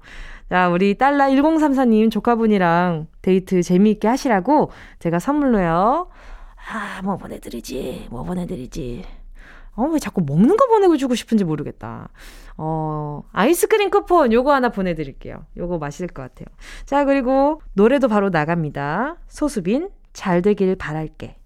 자, 0.49 0.68
우리 0.68 0.97
딸라 0.97 1.28
1034님 1.30 2.11
조카분이랑 2.11 3.07
데이트 3.22 3.62
재미있게 3.62 4.09
하시라고 4.09 4.70
제가 4.99 5.18
선물로요. 5.18 6.09
아, 6.70 7.03
뭐 7.03 7.16
보내드리지. 7.16 8.09
뭐 8.11 8.22
보내드리지. 8.22 9.05
어, 9.75 9.85
왜 9.85 9.99
자꾸 9.99 10.23
먹는 10.27 10.57
거 10.57 10.66
보내고 10.66 10.97
주고 10.97 11.14
싶은지 11.14 11.45
모르겠다. 11.45 12.11
어, 12.59 13.23
아이스크림 13.33 13.91
쿠폰 13.91 14.33
요거 14.33 14.53
하나 14.53 14.68
보내드릴게요. 14.68 15.47
요거 15.57 15.79
맛있을 15.79 16.09
것 16.09 16.23
같아요. 16.23 16.47
자, 16.85 17.05
그리고 17.05 17.62
노래도 17.73 18.09
바로 18.09 18.29
나갑니다. 18.29 19.16
소수빈, 19.29 19.89
잘 20.12 20.43
되길 20.43 20.77
바랄게. 20.77 21.37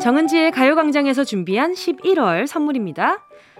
정은지의 0.00 0.52
가요광장에서 0.52 1.24
준비한 1.24 1.72
11월 1.72 2.46
선물입니다. 2.46 3.18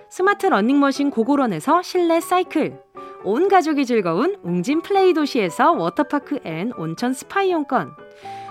스마트 0.08 0.46
러닝머신 0.46 1.10
고고런에서 1.10 1.82
실내 1.82 2.20
사이클. 2.20 2.80
온 3.24 3.48
가족이 3.48 3.84
즐거운 3.84 4.36
웅진 4.42 4.80
플레이 4.80 5.12
도시에서 5.12 5.72
워터파크 5.72 6.38
앤 6.44 6.72
온천 6.78 7.12
스파 7.12 7.42
이용권. 7.42 7.92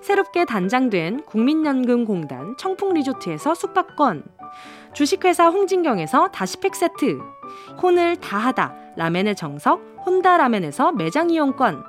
새롭게 0.00 0.44
단장된 0.44 1.24
국민연금공단 1.24 2.56
청풍리조트에서 2.56 3.54
숙박권. 3.54 4.24
주식회사 4.94 5.48
홍진경에서 5.48 6.28
다시팩 6.28 6.74
세트. 6.74 7.20
혼을 7.82 8.16
다하다 8.16 8.74
라멘의 8.96 9.36
정석 9.36 9.80
혼다 10.04 10.36
라멘에서 10.38 10.92
매장 10.92 11.30
이용권. 11.30 11.84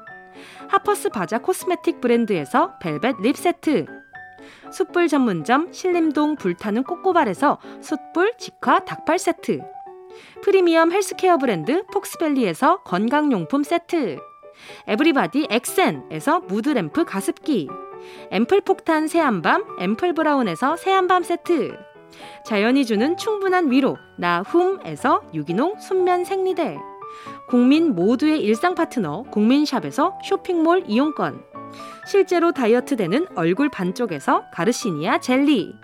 하퍼스 0.67 1.09
바자 1.09 1.39
코스메틱 1.39 2.01
브랜드에서 2.01 2.73
벨벳 2.79 3.15
립 3.21 3.37
세트. 3.37 3.85
숯불 4.71 5.07
전문점 5.07 5.71
신림동 5.71 6.35
불타는 6.35 6.83
꼬꼬발에서 6.83 7.59
숯불 7.81 8.33
직화 8.37 8.79
닭발 8.79 9.19
세트. 9.19 9.61
프리미엄 10.41 10.91
헬스케어 10.91 11.37
브랜드 11.37 11.85
폭스밸리에서 11.87 12.83
건강용품 12.83 13.63
세트. 13.63 14.17
에브리바디 14.87 15.47
엑센에서 15.49 16.41
무드램프 16.41 17.05
가습기. 17.05 17.69
앰플 18.31 18.61
폭탄 18.61 19.07
새한밤 19.07 19.63
앰플 19.79 20.13
브라운에서 20.13 20.75
새한밤 20.77 21.23
세트. 21.23 21.77
자연이 22.45 22.85
주는 22.85 23.17
충분한 23.17 23.71
위로 23.71 23.97
나훔에서 24.17 25.21
유기농 25.33 25.79
순면 25.79 26.25
생리대. 26.25 26.77
국민 27.47 27.95
모두의 27.95 28.41
일상 28.41 28.75
파트너 28.75 29.23
국민샵에서 29.23 30.19
쇼핑몰 30.23 30.83
이용권. 30.87 31.43
실제로 32.07 32.51
다이어트 32.51 32.95
되는 32.95 33.27
얼굴 33.35 33.69
반쪽에서 33.69 34.43
가르시니아 34.53 35.19
젤리. 35.19 35.75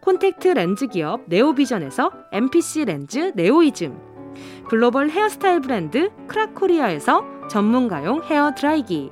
콘택트 0.00 0.48
렌즈 0.48 0.86
기업 0.86 1.22
네오비전에서 1.26 2.10
MPC 2.32 2.84
렌즈 2.86 3.32
네오이즘. 3.34 4.14
글로벌 4.68 5.10
헤어스타일 5.10 5.60
브랜드 5.60 6.10
크라코리아에서 6.26 7.24
전문가용 7.48 8.22
헤어 8.24 8.54
드라이기. 8.54 9.10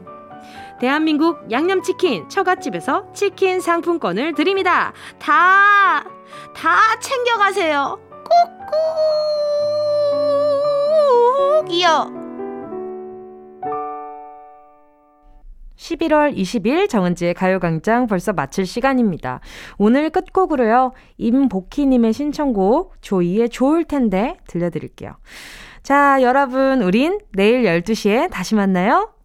대한민국 0.83 1.49
양념치킨 1.49 2.28
처갓집에서 2.28 3.12
치킨 3.12 3.61
상품권을 3.61 4.35
드립니다. 4.35 4.93
다, 5.20 6.03
다 6.57 6.99
챙겨가세요. 6.99 8.01
꾹꾹이요. 11.62 12.11
11월 15.76 16.37
20일 16.37 16.89
정은지의 16.89 17.35
가요광장 17.35 18.09
벌써 18.09 18.33
마칠 18.33 18.66
시간입니다. 18.66 19.39
오늘 19.78 20.11
끝곡으로요. 20.11 20.95
임복희님의 21.16 22.12
신청곡 22.12 23.01
조이의 23.01 23.51
좋을 23.51 23.85
텐데 23.85 24.37
들려드릴게요. 24.49 25.12
자, 25.85 26.20
여러분, 26.22 26.83
우린 26.83 27.20
내일 27.30 27.62
12시에 27.62 28.28
다시 28.33 28.57
만나요. 28.57 29.22